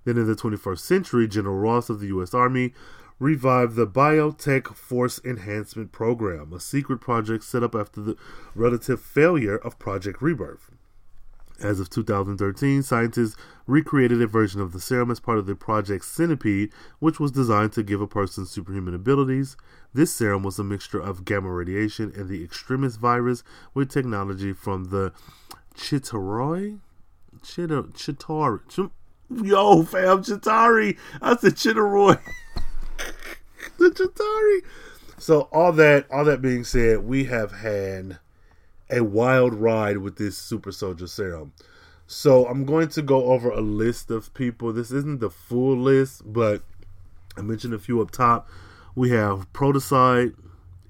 [0.03, 2.36] then in the 21st century, General Ross of the U.S.
[2.36, 2.74] Army
[3.18, 8.16] revived the Biotech Force Enhancement Program, a secret project set up after the
[8.53, 10.70] relative failure of Project Rebirth.
[11.61, 16.03] As of 2013, scientists recreated a version of the serum as part of the Project
[16.03, 19.55] Centipede, which was designed to give a person superhuman abilities.
[19.95, 24.89] This serum was a mixture of gamma radiation and the extremist virus with technology from
[24.89, 25.13] the
[25.73, 26.79] Chitauri?
[27.41, 28.59] Chita, Chitari.
[28.67, 28.91] Ch-
[29.29, 30.97] Yo, fam, Chitari.
[31.21, 32.19] I said Chitaroy.
[33.77, 34.69] the Chitari.
[35.17, 38.19] So all that, all that being said, we have had
[38.89, 41.53] a wild ride with this super soldier serum.
[42.05, 44.73] So I'm going to go over a list of people.
[44.73, 46.63] This isn't the full list, but
[47.37, 48.49] I mentioned a few up top.
[48.97, 50.35] We have Protocide,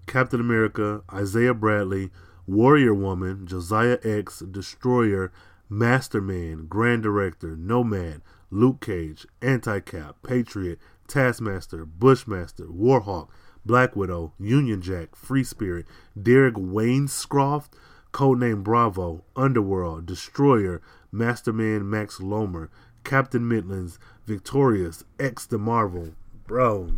[0.05, 2.11] Captain America, Isaiah Bradley,
[2.45, 5.31] Warrior Woman, Josiah X, Destroyer,
[5.69, 10.77] Masterman, Grand Director, Nomad, Luke Cage, Anti Cap, Patriot,
[11.07, 13.29] Taskmaster, Bushmaster, Warhawk,
[13.65, 15.87] Black Widow, Union Jack, Free Spirit,
[16.21, 17.73] Derek Wainscroft,
[18.11, 20.79] Codename Bravo, Underworld, Destroyer,
[21.11, 22.69] Masterman Max Lomer,
[23.03, 23.97] Captain Midlands,
[24.27, 26.13] Victorious, X the Marvel.
[26.45, 26.91] Bro,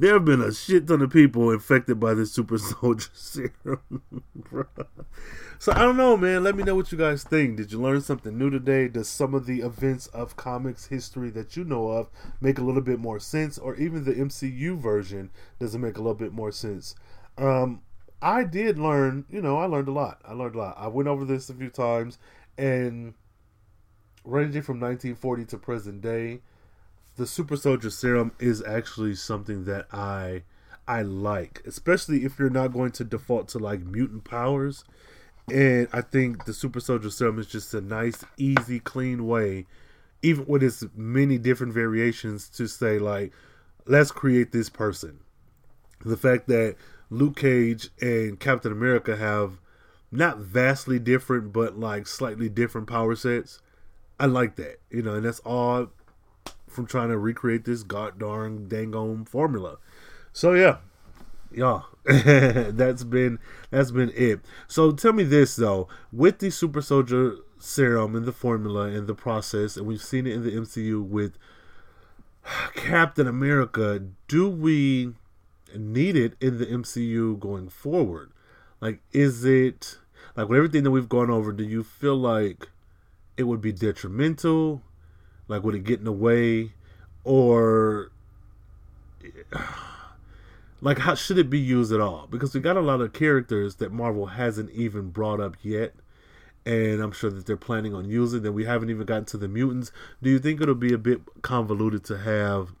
[0.00, 4.02] there have been a shit ton of people infected by this super soldier serum.
[5.58, 6.42] so I don't know, man.
[6.42, 7.58] Let me know what you guys think.
[7.58, 8.88] Did you learn something new today?
[8.88, 12.08] Does some of the events of comics history that you know of
[12.40, 13.58] make a little bit more sense?
[13.58, 16.94] Or even the MCU version does it make a little bit more sense?
[17.36, 17.82] Um,
[18.22, 20.22] I did learn, you know, I learned a lot.
[20.24, 20.76] I learned a lot.
[20.78, 22.18] I went over this a few times
[22.56, 23.12] and
[24.24, 26.40] ranging from 1940 to present day
[27.20, 30.42] the super soldier serum is actually something that I
[30.88, 34.84] I like, especially if you're not going to default to like mutant powers.
[35.52, 39.66] And I think the super soldier serum is just a nice, easy, clean way,
[40.22, 43.34] even with its many different variations, to say like,
[43.84, 45.20] let's create this person.
[46.02, 46.76] The fact that
[47.10, 49.60] Luke Cage and Captain America have
[50.10, 53.60] not vastly different, but like slightly different power sets.
[54.18, 55.90] I like that, you know, and that's all
[56.70, 59.78] from trying to recreate this god darn dang formula.
[60.32, 60.78] So yeah,
[61.52, 63.38] yeah, that's been
[63.70, 64.40] that's been it.
[64.68, 69.14] So tell me this though, with the super soldier serum and the formula and the
[69.14, 71.32] process, and we've seen it in the MCU with
[72.74, 74.00] Captain America.
[74.28, 75.14] Do we
[75.76, 78.32] need it in the MCU going forward?
[78.80, 79.98] Like, is it
[80.36, 81.52] like with everything that we've gone over?
[81.52, 82.68] Do you feel like
[83.36, 84.82] it would be detrimental?
[85.50, 86.72] Like, would it get in the way,
[87.24, 88.10] or
[90.80, 92.28] like how should it be used at all?
[92.30, 95.92] Because we got a lot of characters that Marvel hasn't even brought up yet
[96.66, 99.48] and I'm sure that they're planning on using that we haven't even gotten to the
[99.48, 99.90] mutants.
[100.22, 102.74] Do you think it'll be a bit convoluted to have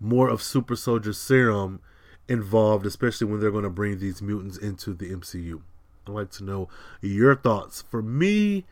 [0.00, 1.80] more of Super Soldier Serum
[2.26, 5.60] involved, especially when they're going to bring these mutants into the MCU?
[6.06, 6.68] I'd like to know
[7.00, 7.82] your thoughts.
[7.82, 8.64] For me,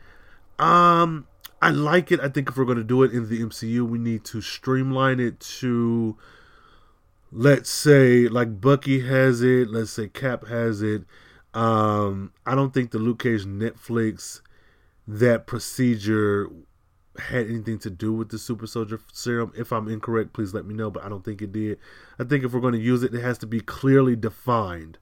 [0.57, 1.27] um,
[1.63, 2.19] I like it.
[2.19, 5.21] I think if we're going to do it in the MCU, we need to streamline
[5.21, 6.17] it to,
[7.31, 11.05] let's say, like Bucky has it, let's say Cap has it,
[11.53, 14.41] um, I don't think the Luke Cage Netflix
[15.07, 16.49] that procedure
[17.17, 19.53] had anything to do with the super soldier serum.
[19.55, 21.79] If I'm incorrect, please let me know, but I don't think it did.
[22.19, 24.97] I think if we're going to use it, it has to be clearly defined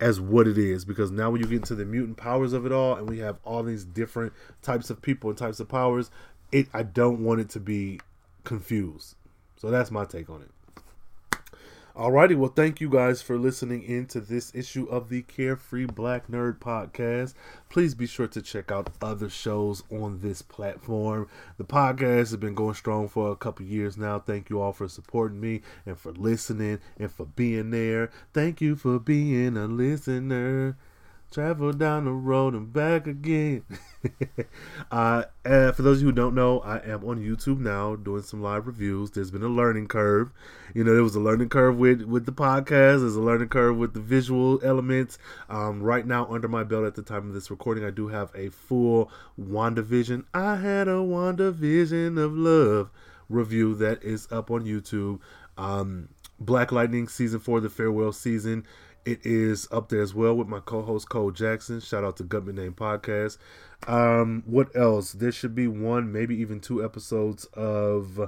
[0.00, 2.72] as what it is because now when you get into the mutant powers of it
[2.72, 4.32] all and we have all these different
[4.62, 6.10] types of people and types of powers,
[6.52, 8.00] it I don't want it to be
[8.44, 9.16] confused.
[9.56, 10.50] So that's my take on it.
[11.98, 16.28] Alrighty, well, thank you guys for listening in to this issue of the Carefree Black
[16.28, 17.34] Nerd Podcast.
[17.70, 21.28] Please be sure to check out other shows on this platform.
[21.56, 24.20] The podcast has been going strong for a couple years now.
[24.20, 28.12] Thank you all for supporting me and for listening and for being there.
[28.32, 30.76] Thank you for being a listener.
[31.30, 33.62] Travel down the road and back again.
[34.90, 38.42] uh, for those of you who don't know, I am on YouTube now doing some
[38.42, 39.10] live reviews.
[39.10, 40.32] There's been a learning curve.
[40.74, 43.00] You know, there was a learning curve with with the podcast.
[43.00, 45.18] There's a learning curve with the visual elements.
[45.50, 48.30] Um, right now, under my belt at the time of this recording, I do have
[48.34, 50.24] a full WandaVision.
[50.32, 52.90] I had a WandaVision of love
[53.28, 55.20] review that is up on YouTube.
[55.58, 56.08] Um,
[56.40, 58.64] Black Lightning season four, the farewell season
[59.08, 61.80] it is up there as well with my co-host Cole Jackson.
[61.80, 63.38] Shout out to Government Name Podcast.
[63.86, 65.12] Um, what else?
[65.12, 68.20] There should be one, maybe even two episodes of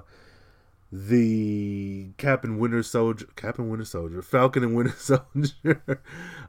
[0.91, 6.03] the Cap and Winter Soldier, Cap and Winter Soldier, Falcon and Winter Soldier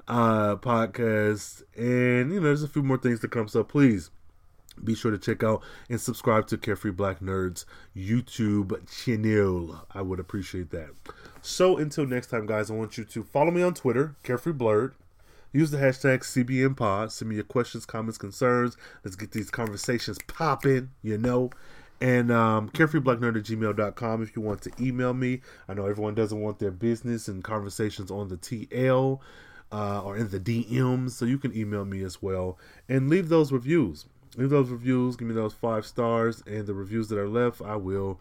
[0.08, 3.50] uh, podcast, and you know, there's a few more things to come.
[3.50, 4.12] So please
[4.84, 7.66] be sure to check out and subscribe to Carefree Black Nerds
[7.96, 9.86] YouTube channel.
[9.94, 10.90] I would appreciate that.
[11.42, 14.94] So until next time, guys, I want you to follow me on Twitter, Carefree Blurred.
[15.54, 17.12] Use the hashtag CBNPod.
[17.12, 18.78] Send me your questions, comments, concerns.
[19.04, 21.50] Let's get these conversations popping, you know.
[22.00, 25.42] And um, carefreeblacknerd at gmail.com if you want to email me.
[25.68, 29.20] I know everyone doesn't want their business and conversations on the TL
[29.72, 32.58] uh, or in the DMs, so you can email me as well.
[32.90, 34.06] And leave those reviews.
[34.38, 35.16] Leave those reviews.
[35.16, 36.44] Give me those five stars.
[36.48, 38.20] And the reviews that are left, I will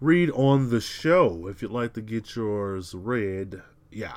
[0.00, 1.46] read on the show.
[1.46, 4.16] If you'd like to get yours read, yeah.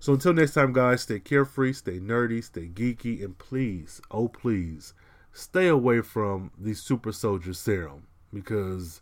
[0.00, 4.92] So until next time, guys, stay carefree, stay nerdy, stay geeky, and please, oh please,
[5.32, 9.00] stay away from the super soldier serum because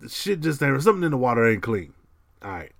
[0.00, 1.94] the shit just ain't something in the water ain't clean.
[2.42, 2.72] All right.